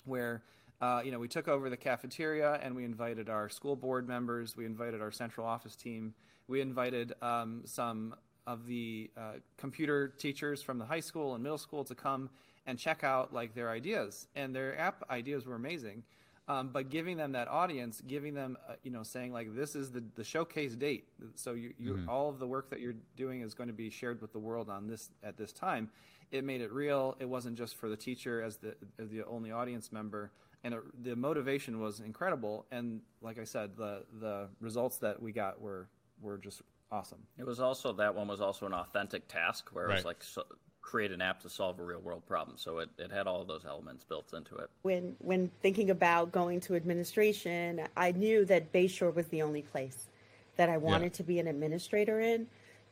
where 0.05 0.43
uh, 0.81 1.01
you 1.05 1.11
know 1.11 1.19
we 1.19 1.27
took 1.27 1.47
over 1.47 1.69
the 1.69 1.77
cafeteria 1.77 2.59
and 2.63 2.75
we 2.75 2.83
invited 2.83 3.29
our 3.29 3.49
school 3.49 3.75
board 3.75 4.07
members, 4.07 4.57
we 4.57 4.65
invited 4.65 5.01
our 5.01 5.11
central 5.11 5.45
office 5.45 5.75
team, 5.75 6.13
we 6.47 6.61
invited 6.61 7.13
um, 7.21 7.61
some 7.65 8.15
of 8.45 8.65
the 8.65 9.09
uh, 9.17 9.33
computer 9.57 10.07
teachers 10.07 10.61
from 10.61 10.77
the 10.77 10.85
high 10.85 10.99
school 10.99 11.33
and 11.33 11.43
middle 11.43 11.57
school 11.57 11.83
to 11.83 11.95
come 11.95 12.29
and 12.65 12.77
check 12.77 13.03
out 13.03 13.33
like 13.33 13.53
their 13.53 13.69
ideas. 13.69 14.27
And 14.35 14.55
their 14.55 14.79
app 14.79 15.03
ideas 15.09 15.45
were 15.45 15.55
amazing 15.55 16.03
um, 16.47 16.69
but 16.73 16.89
giving 16.89 17.17
them 17.17 17.31
that 17.33 17.47
audience 17.47 18.01
giving 18.05 18.33
them 18.33 18.57
uh, 18.67 18.73
you 18.83 18.91
know 18.91 19.03
saying 19.03 19.31
like 19.31 19.55
this 19.55 19.75
is 19.75 19.91
the, 19.91 20.03
the 20.15 20.23
showcase 20.23 20.75
date. 20.75 21.07
So 21.35 21.53
you, 21.53 21.73
you 21.79 21.93
mm-hmm. 21.93 22.09
all 22.09 22.29
of 22.29 22.39
the 22.39 22.47
work 22.47 22.69
that 22.69 22.81
you're 22.81 22.95
doing 23.15 23.41
is 23.41 23.53
going 23.53 23.67
to 23.67 23.73
be 23.73 23.89
shared 23.89 24.21
with 24.21 24.33
the 24.33 24.39
world 24.39 24.69
on 24.69 24.87
this 24.87 25.09
at 25.23 25.37
this 25.37 25.53
time. 25.53 25.89
It 26.31 26.43
made 26.43 26.61
it 26.61 26.71
real. 26.71 27.15
It 27.19 27.29
wasn't 27.29 27.57
just 27.57 27.75
for 27.75 27.87
the 27.87 27.95
teacher 27.95 28.41
as 28.41 28.57
the 28.57 28.75
as 28.99 29.09
the 29.09 29.25
only 29.25 29.51
audience 29.51 29.91
member. 29.91 30.31
And 30.65 30.73
it, 30.73 31.03
the 31.03 31.15
motivation 31.15 31.79
was 31.79 31.99
incredible. 32.01 32.65
And 32.71 33.01
like 33.21 33.39
i 33.39 33.45
said 33.45 33.77
the 33.77 34.03
the 34.19 34.49
results 34.59 34.97
that 34.97 35.21
we 35.21 35.31
got 35.31 35.61
were 35.61 35.87
were 36.21 36.37
just 36.37 36.61
awesome. 36.93 37.19
It 37.37 37.45
was 37.45 37.59
also 37.59 37.91
that 37.93 38.13
one 38.13 38.27
was 38.27 38.39
also 38.39 38.65
an 38.65 38.73
authentic 38.73 39.27
task 39.27 39.69
where 39.73 39.89
it 39.89 39.95
was 39.95 40.05
like 40.05 40.23
so, 40.23 40.43
create 40.81 41.11
an 41.11 41.21
app 41.21 41.39
to 41.41 41.49
solve 41.49 41.79
a 41.79 41.83
real 41.83 41.99
world 41.99 42.25
problem. 42.27 42.57
So 42.57 42.77
it, 42.77 42.89
it 42.99 43.11
had 43.11 43.25
all 43.25 43.43
those 43.43 43.65
elements 43.65 44.03
built 44.03 44.33
into 44.33 44.55
it. 44.57 44.69
When 44.83 45.15
when 45.19 45.49
thinking 45.61 45.89
about 45.89 46.31
going 46.31 46.59
to 46.61 46.75
administration, 46.75 47.81
I 47.97 48.11
knew 48.11 48.45
that 48.45 48.71
Bayshore 48.71 49.13
was 49.15 49.27
the 49.27 49.41
only 49.41 49.63
place 49.63 50.07
that 50.55 50.69
I 50.69 50.77
wanted 50.77 51.05
yeah. 51.05 51.17
to 51.17 51.23
be 51.23 51.39
an 51.39 51.47
administrator 51.47 52.19
in 52.19 52.47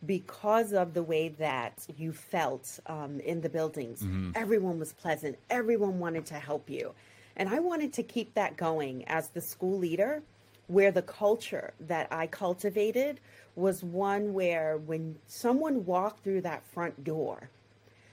because 0.07 0.73
of 0.73 0.95
the 0.95 1.03
way 1.03 1.29
that 1.29 1.85
you 1.95 2.11
felt 2.11 2.79
um, 2.87 3.19
in 3.19 3.41
the 3.41 3.49
buildings. 3.49 4.01
Mm-hmm. 4.01 4.31
Everyone 4.33 4.79
was 4.79 4.93
pleasant. 4.93 5.37
Everyone 5.51 5.99
wanted 5.99 6.25
to 6.27 6.35
help 6.35 6.69
you. 6.71 6.93
And 7.35 7.47
I 7.47 7.59
wanted 7.59 7.93
to 7.93 8.03
keep 8.03 8.33
that 8.33 8.57
going 8.57 9.07
as 9.07 9.29
the 9.29 9.41
school 9.41 9.77
leader, 9.77 10.23
where 10.71 10.91
the 10.91 11.01
culture 11.01 11.73
that 11.79 12.07
I 12.11 12.27
cultivated 12.27 13.19
was 13.55 13.83
one 13.83 14.33
where 14.33 14.77
when 14.77 15.17
someone 15.27 15.85
walked 15.85 16.23
through 16.23 16.41
that 16.41 16.63
front 16.73 17.03
door, 17.03 17.49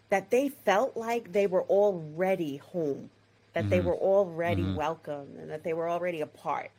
that 0.08 0.30
they 0.30 0.48
felt 0.48 0.96
like 0.96 1.32
they 1.32 1.46
were 1.46 1.62
already 1.64 2.56
home, 2.56 3.10
that 3.52 3.60
mm-hmm. 3.60 3.70
they 3.70 3.80
were 3.80 3.94
already 3.94 4.62
mm-hmm. 4.62 4.74
welcome, 4.74 5.28
and 5.38 5.50
that 5.50 5.62
they 5.62 5.72
were 5.72 5.88
already 5.88 6.20
a 6.20 6.26
part 6.26 6.70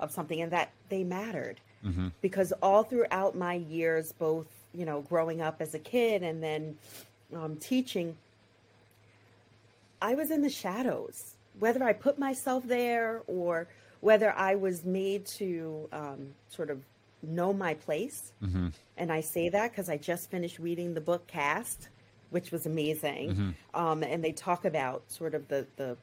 of 0.00 0.10
something, 0.10 0.40
and 0.40 0.50
that 0.52 0.72
they 0.88 1.04
mattered. 1.04 1.60
Mm-hmm. 1.84 2.08
Because 2.20 2.52
all 2.60 2.82
throughout 2.82 3.36
my 3.36 3.54
years, 3.54 4.12
both 4.12 4.46
you 4.74 4.84
know, 4.84 5.00
growing 5.02 5.40
up 5.40 5.60
as 5.60 5.74
a 5.74 5.78
kid 5.78 6.22
and 6.22 6.42
then 6.42 6.76
um, 7.34 7.56
teaching, 7.56 8.16
I 10.00 10.14
was 10.14 10.30
in 10.30 10.42
the 10.42 10.50
shadows. 10.50 11.34
Whether 11.58 11.82
I 11.82 11.92
put 11.92 12.18
myself 12.18 12.64
there 12.66 13.22
or 13.26 13.66
whether 14.00 14.32
I 14.32 14.54
was 14.54 14.84
made 14.84 15.26
to 15.38 15.88
um, 15.92 16.28
sort 16.48 16.70
of 16.70 16.82
know 17.22 17.52
my 17.52 17.74
place. 17.74 18.32
Mm-hmm. 18.42 18.68
And 18.96 19.12
I 19.12 19.20
say 19.20 19.48
that 19.48 19.70
because 19.72 19.88
I 19.88 19.96
just 19.96 20.30
finished 20.30 20.58
reading 20.58 20.94
the 20.94 21.00
book 21.00 21.26
Caste, 21.26 21.88
which 22.30 22.50
was 22.50 22.66
amazing. 22.66 23.30
Mm-hmm. 23.30 23.50
Um, 23.74 24.02
and 24.02 24.22
they 24.22 24.32
talk 24.32 24.64
about 24.64 25.02
sort 25.10 25.34
of 25.34 25.48
the, 25.48 25.66
the 25.76 25.96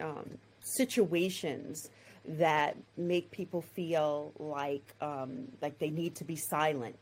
um, 0.00 0.38
situations 0.60 1.90
that 2.26 2.76
make 2.96 3.30
people 3.30 3.62
feel 3.62 4.32
like 4.38 4.94
um, 5.00 5.48
like 5.62 5.78
they 5.78 5.90
need 5.90 6.14
to 6.16 6.24
be 6.24 6.36
silent 6.36 6.96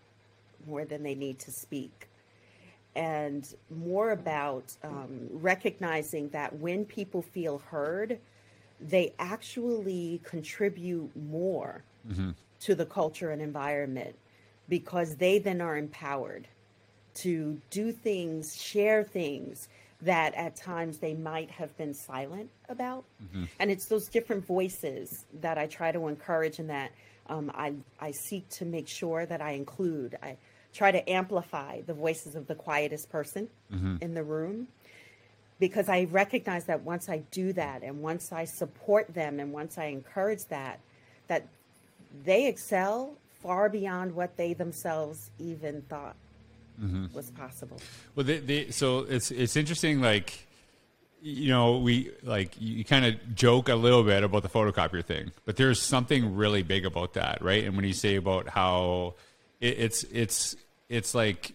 more 0.67 0.85
than 0.85 1.03
they 1.03 1.15
need 1.15 1.39
to 1.41 1.51
speak. 1.51 2.09
And 2.95 3.47
more 3.71 4.11
about 4.11 4.77
um, 4.83 5.29
recognizing 5.31 6.31
that 6.31 6.57
when 6.57 6.85
people 6.85 7.23
feel 7.23 7.59
heard, 7.59 8.19
they 8.81 9.15
actually 9.19 10.21
contribute 10.25 11.11
more 11.17 11.83
mm-hmm. 12.09 12.31
to 12.61 12.75
the 12.75 12.87
culture 12.87 13.31
and 13.31 13.43
environment 13.43 14.15
because 14.69 15.17
they 15.17 15.39
then 15.39 15.61
are 15.61 15.77
empowered 15.77 16.47
to 17.15 17.61
do 17.71 17.91
things, 17.93 18.61
share 18.61 19.03
things 19.03 19.69
that 20.03 20.35
at 20.35 20.55
times 20.55 20.99
they 20.99 21.15
might 21.15 21.51
have 21.51 21.77
been 21.77 21.93
silent 21.93 22.49
about. 22.69 23.05
Mm-hmm. 23.25 23.45
And 23.59 23.71
it's 23.71 23.87
those 23.87 24.07
different 24.09 24.47
voices 24.47 25.25
that 25.41 25.59
I 25.59 25.67
try 25.67 25.91
to 25.91 26.07
encourage 26.07 26.61
and 26.61 26.71
that 26.71 26.93
um, 27.29 27.51
I, 27.55 27.75
I 28.01 28.13
seek 28.13 28.49
to 28.51 28.65
make 28.65 28.87
sure 28.87 29.27
that 29.27 29.43
I 29.43 29.53
include. 29.53 30.17
I, 30.23 30.37
try 30.73 30.91
to 30.91 31.11
amplify 31.11 31.81
the 31.83 31.95
voices 31.95 32.35
of 32.35 32.47
the 32.47 32.55
quietest 32.55 33.11
person 33.11 33.49
mm-hmm. 33.73 33.97
in 34.01 34.15
the 34.15 34.23
room 34.23 34.69
because 35.59 35.89
I 35.89 36.05
recognize 36.11 36.65
that 36.65 36.83
once 36.83 37.09
I 37.09 37.19
do 37.31 37.53
that 37.55 37.83
and 37.83 38.01
once 38.01 38.33
I 38.33 38.45
support 38.45 39.13
them 39.15 39.41
and 39.41 39.53
once 39.53 39.79
I 39.79 39.87
encourage 39.87 40.45
that, 40.47 40.81
that 41.27 41.47
they 42.25 42.47
excel 42.47 43.15
far 43.43 43.69
beyond 43.69 44.15
what 44.15 44.37
they 44.37 44.55
themselves 44.55 45.31
even 45.39 45.83
thought 45.83 46.17
mm-hmm. 46.81 47.07
was 47.15 47.31
possible. 47.31 47.81
Well, 48.15 48.25
they, 48.25 48.39
they, 48.39 48.71
so 48.71 49.01
it's 49.01 49.31
it's 49.31 49.57
interesting. 49.57 50.01
Like, 50.01 50.47
you 51.21 51.49
know, 51.49 51.79
we 51.79 52.11
like 52.23 52.55
you 52.59 52.85
kind 52.85 53.05
of 53.05 53.35
joke 53.35 53.69
a 53.69 53.75
little 53.75 54.03
bit 54.03 54.23
about 54.23 54.43
the 54.43 54.49
photocopier 54.49 55.05
thing, 55.05 55.33
but 55.45 55.57
there's 55.57 55.81
something 55.81 56.35
really 56.37 56.63
big 56.63 56.87
about 56.87 57.15
that, 57.15 57.43
right? 57.43 57.65
And 57.65 57.77
when 57.77 57.85
you 57.85 57.95
say 57.95 58.17
about 58.17 58.49
how 58.49 59.15
it, 59.61 59.79
it's 59.79 60.03
it's 60.05 60.57
it's 60.89 61.15
like 61.15 61.53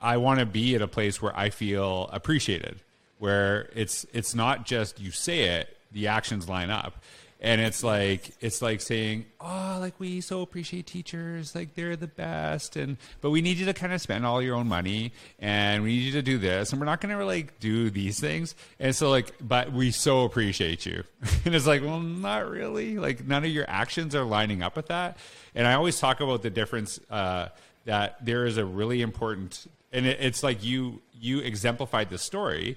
I 0.00 0.16
want 0.18 0.40
to 0.40 0.46
be 0.46 0.74
at 0.74 0.82
a 0.82 0.88
place 0.88 1.20
where 1.20 1.36
I 1.36 1.50
feel 1.50 2.08
appreciated, 2.12 2.80
where 3.18 3.70
it's 3.74 4.06
it's 4.12 4.34
not 4.34 4.66
just 4.66 5.00
you 5.00 5.10
say 5.10 5.60
it, 5.60 5.76
the 5.92 6.08
actions 6.08 6.48
line 6.48 6.70
up. 6.70 7.02
And 7.38 7.60
it's 7.60 7.84
like 7.84 8.30
it's 8.40 8.62
like 8.62 8.80
saying, 8.80 9.26
"Oh, 9.40 9.76
like 9.78 10.00
we 10.00 10.22
so 10.22 10.40
appreciate 10.40 10.86
teachers, 10.86 11.54
like 11.54 11.74
they're 11.74 11.94
the 11.94 12.06
best." 12.06 12.76
And 12.76 12.96
but 13.20 13.28
we 13.30 13.42
need 13.42 13.58
you 13.58 13.66
to 13.66 13.74
kind 13.74 13.92
of 13.92 14.00
spend 14.00 14.24
all 14.24 14.40
your 14.40 14.56
own 14.56 14.66
money, 14.68 15.12
and 15.38 15.82
we 15.82 15.90
need 15.90 16.02
you 16.04 16.12
to 16.12 16.22
do 16.22 16.38
this, 16.38 16.72
and 16.72 16.80
we're 16.80 16.86
not 16.86 17.02
going 17.02 17.16
to 17.16 17.24
like 17.26 17.60
do 17.60 17.90
these 17.90 18.18
things. 18.18 18.54
And 18.80 18.96
so 18.96 19.10
like, 19.10 19.32
but 19.46 19.70
we 19.70 19.90
so 19.90 20.24
appreciate 20.24 20.86
you. 20.86 21.04
and 21.44 21.54
it's 21.54 21.66
like, 21.66 21.82
well, 21.82 22.00
not 22.00 22.48
really. 22.48 22.98
Like 22.98 23.26
none 23.26 23.44
of 23.44 23.50
your 23.50 23.66
actions 23.68 24.14
are 24.14 24.24
lining 24.24 24.62
up 24.62 24.74
with 24.74 24.86
that. 24.86 25.18
And 25.54 25.66
I 25.66 25.74
always 25.74 26.00
talk 26.00 26.20
about 26.20 26.40
the 26.40 26.50
difference. 26.50 26.98
Uh, 27.10 27.48
that 27.86 28.24
there 28.24 28.44
is 28.44 28.58
a 28.58 28.64
really 28.64 29.00
important, 29.00 29.66
and 29.92 30.06
it, 30.06 30.18
it's 30.20 30.42
like 30.42 30.62
you 30.62 31.00
you 31.18 31.38
exemplified 31.38 32.10
the 32.10 32.18
story, 32.18 32.76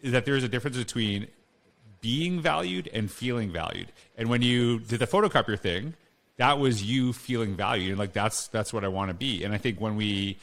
is 0.00 0.12
that 0.12 0.24
there 0.24 0.36
is 0.36 0.44
a 0.44 0.48
difference 0.48 0.76
between 0.76 1.28
being 2.00 2.40
valued 2.40 2.88
and 2.92 3.10
feeling 3.10 3.50
valued. 3.50 3.90
And 4.16 4.28
when 4.28 4.42
you 4.42 4.78
did 4.80 5.00
the 5.00 5.06
photocopier 5.06 5.58
thing, 5.58 5.94
that 6.36 6.58
was 6.58 6.82
you 6.82 7.12
feeling 7.12 7.56
valued, 7.56 7.90
and 7.90 7.98
like 7.98 8.12
that's 8.12 8.48
that's 8.48 8.72
what 8.72 8.84
I 8.84 8.88
want 8.88 9.08
to 9.10 9.14
be. 9.14 9.42
And 9.42 9.54
I 9.54 9.58
think 9.58 9.80
when 9.80 9.96
we 9.96 10.38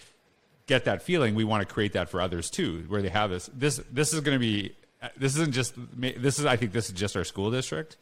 get 0.65 0.85
that 0.85 1.03
feeling, 1.03 1.35
we 1.35 1.43
want 1.43 1.67
to 1.67 1.71
create 1.71 1.93
that 1.93 2.09
for 2.09 2.19
others 2.19 2.49
too, 2.49 2.85
where 2.87 3.01
they 3.01 3.09
have 3.09 3.29
this. 3.29 3.49
This 3.53 3.79
this 3.91 4.13
is 4.13 4.21
going 4.21 4.35
to 4.35 4.39
be. 4.39 4.75
This 5.17 5.35
isn't 5.35 5.53
just. 5.53 5.75
This 5.95 6.39
is. 6.39 6.45
I 6.45 6.55
think 6.55 6.71
this 6.71 6.87
is 6.87 6.93
just 6.93 7.15
our 7.15 7.23
school 7.23 7.51
district, 7.51 7.97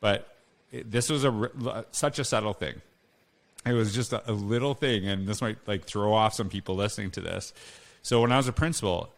but 0.00 0.36
this 0.70 1.10
was 1.10 1.24
a 1.24 1.84
such 1.90 2.20
a 2.20 2.24
subtle 2.24 2.52
thing 2.52 2.80
it 3.64 3.72
was 3.72 3.94
just 3.94 4.12
a, 4.12 4.30
a, 4.30 4.32
little 4.32 4.74
thing, 4.74 5.06
and 5.06 5.26
this 5.26 5.40
might 5.40 5.56
like 5.66 5.84
throw 5.84 6.12
off 6.12 6.34
some 6.34 6.48
people 6.48 6.74
listening 6.74 7.10
to 7.12 7.20
this. 7.20 7.52
So 8.02 8.20
when 8.20 8.32
I 8.32 8.36
was 8.36 8.48
a 8.48 8.52
principal, 8.52 9.12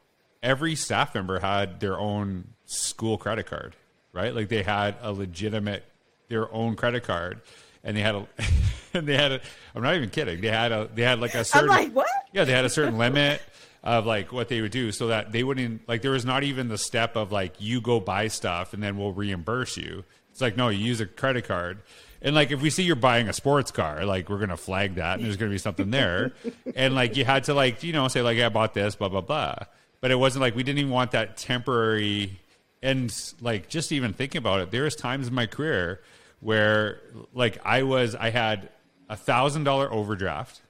every 0.45 0.77
staff 0.77 1.15
member 1.15 1.41
had 1.41 1.81
their 1.81 1.99
own 1.99 2.45
school 2.67 3.19
credit 3.19 3.47
card, 3.47 3.75
right? 4.13 4.33
Like 4.33 4.49
they 4.49 4.63
had 4.63 4.95
a 5.03 5.11
legitimate 5.13 5.85
their 6.29 6.53
own 6.53 6.77
credit 6.77 7.03
card, 7.03 7.41
and 7.83 7.97
they 7.97 8.03
had 8.03 8.15
a 8.15 8.27
and 8.95 9.09
they 9.09 9.17
had 9.17 9.33
a. 9.33 9.41
I'm 9.75 9.83
not 9.83 9.95
even 9.97 10.11
kidding. 10.11 10.41
They 10.41 10.49
had 10.49 10.71
a 10.71 10.89
they 10.95 11.03
had 11.03 11.21
like 11.21 11.35
a 11.35 11.45
certain. 11.45 11.71
I'm 11.71 11.77
like 11.77 11.93
what? 11.93 12.07
Yeah, 12.33 12.45
they 12.45 12.53
had 12.53 12.65
a 12.65 12.71
certain 12.71 12.99
limit 12.99 13.41
of 13.83 14.07
like 14.07 14.33
what 14.33 14.49
they 14.49 14.61
would 14.61 14.73
do 14.73 14.93
so 14.93 15.09
that 15.09 15.33
they 15.33 15.43
wouldn't 15.43 15.87
like 15.89 16.03
there 16.03 16.13
was 16.13 16.25
not 16.25 16.43
even 16.43 16.69
the 16.69 16.79
step 16.79 17.17
of 17.17 17.33
like 17.33 17.55
you 17.59 17.81
go 17.81 18.01
buy 18.01 18.29
stuff 18.29 18.73
and 18.73 18.83
then 18.83 18.97
we'll 18.97 19.13
reimburse 19.13 19.77
you. 19.77 20.05
It's 20.31 20.41
like 20.41 20.57
no, 20.57 20.69
you 20.69 20.85
use 20.85 21.01
a 21.01 21.07
credit 21.07 21.47
card. 21.47 21.79
And 22.23 22.35
like 22.35 22.51
if 22.51 22.63
we 22.63 22.71
see 22.71 22.85
you're 22.85 22.97
buying 22.97 23.29
a 23.29 23.35
sports 23.35 23.71
car, 23.71 24.07
like 24.07 24.31
we're 24.31 24.39
gonna 24.39 24.57
flag 24.57 24.95
that, 24.95 25.19
and 25.19 25.25
there's 25.25 25.37
gonna 25.37 25.51
be 25.51 25.59
something 25.59 25.91
there. 25.91 26.33
and 26.75 26.95
like 26.95 27.17
you 27.17 27.25
had 27.25 27.45
to 27.45 27.55
like 27.55 27.83
you 27.83 27.93
know 27.93 28.09
say 28.09 28.23
like 28.23 28.39
I 28.39 28.49
bought 28.49 28.73
this, 28.75 28.97
blah 28.97 29.09
blah 29.09 29.21
blah. 29.21 29.57
But 30.05 30.11
it 30.11 30.17
wasn't 30.17 30.43
like 30.43 30.55
we 30.55 30.63
didn't 30.63 30.81
even 30.81 30.91
want 30.91 31.13
that 31.13 31.39
temporary. 31.39 32.39
And 32.83 33.11
like 33.41 33.71
just 33.71 33.91
even 33.91 34.13
thinking 34.13 34.39
about 34.39 34.61
it, 34.61 34.71
there 34.71 34.83
was 34.83 34.95
times 34.95 35.29
in 35.29 35.33
my 35.35 35.47
career 35.47 36.03
where 36.41 37.01
like 37.33 37.59
I 37.65 37.85
was 37.85 38.15
I 38.15 38.29
had 38.29 38.69
a 39.09 39.17
thousand 39.17 39.65
dollar 39.65 39.91
overdraft 39.91 40.61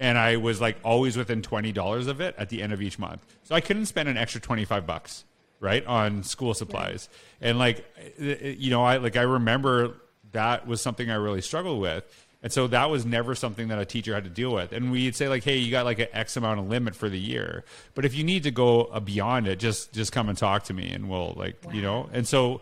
and 0.00 0.16
I 0.16 0.36
was 0.36 0.62
like 0.62 0.78
always 0.82 1.18
within 1.18 1.42
twenty 1.42 1.70
dollars 1.70 2.06
of 2.06 2.22
it 2.22 2.34
at 2.38 2.48
the 2.48 2.62
end 2.62 2.72
of 2.72 2.80
each 2.80 2.98
month. 2.98 3.26
So 3.42 3.54
I 3.54 3.60
couldn't 3.60 3.84
spend 3.84 4.08
an 4.08 4.16
extra 4.16 4.40
twenty 4.40 4.64
five 4.64 4.86
bucks 4.86 5.26
right 5.60 5.84
on 5.84 6.22
school 6.22 6.54
supplies. 6.54 7.10
And 7.42 7.58
like 7.58 7.84
eh, 8.18 8.36
eh, 8.40 8.54
you 8.56 8.70
know, 8.70 8.82
I 8.82 8.96
like 8.96 9.18
I 9.18 9.22
remember 9.24 9.96
that 10.32 10.66
was 10.66 10.80
something 10.80 11.10
I 11.10 11.16
really 11.16 11.42
struggled 11.42 11.82
with. 11.82 12.04
And 12.42 12.52
so 12.52 12.68
that 12.68 12.88
was 12.88 13.04
never 13.04 13.34
something 13.34 13.68
that 13.68 13.78
a 13.78 13.84
teacher 13.84 14.14
had 14.14 14.24
to 14.24 14.30
deal 14.30 14.52
with. 14.52 14.72
And 14.72 14.92
we'd 14.92 15.16
say 15.16 15.28
like, 15.28 15.42
"Hey, 15.42 15.56
you 15.56 15.70
got 15.72 15.84
like 15.84 15.98
an 15.98 16.08
X 16.12 16.36
amount 16.36 16.60
of 16.60 16.68
limit 16.68 16.94
for 16.94 17.08
the 17.08 17.18
year, 17.18 17.64
but 17.94 18.04
if 18.04 18.14
you 18.14 18.22
need 18.22 18.44
to 18.44 18.52
go 18.52 18.84
beyond 19.00 19.48
it, 19.48 19.58
just 19.58 19.92
just 19.92 20.12
come 20.12 20.28
and 20.28 20.38
talk 20.38 20.64
to 20.64 20.74
me, 20.74 20.90
and 20.92 21.08
we'll 21.08 21.34
like 21.36 21.56
wow. 21.64 21.72
you 21.72 21.82
know." 21.82 22.08
And 22.12 22.28
so, 22.28 22.60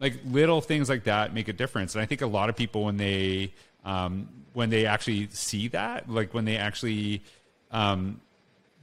like 0.00 0.14
little 0.24 0.62
things 0.62 0.88
like 0.88 1.04
that 1.04 1.34
make 1.34 1.48
a 1.48 1.52
difference. 1.52 1.94
And 1.94 2.00
I 2.00 2.06
think 2.06 2.22
a 2.22 2.26
lot 2.26 2.48
of 2.48 2.56
people 2.56 2.84
when 2.84 2.96
they 2.96 3.52
um, 3.84 4.28
when 4.54 4.70
they 4.70 4.86
actually 4.86 5.28
see 5.30 5.68
that, 5.68 6.08
like 6.08 6.32
when 6.32 6.46
they 6.46 6.56
actually 6.56 7.22
um, 7.70 8.22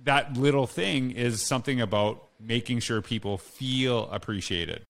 that 0.04 0.38
little 0.38 0.68
thing 0.68 1.12
is 1.12 1.42
something 1.42 1.82
about 1.82 2.24
making 2.40 2.80
sure 2.80 3.02
people 3.02 3.40
feel 3.40 4.10
appreciated. 4.12 4.86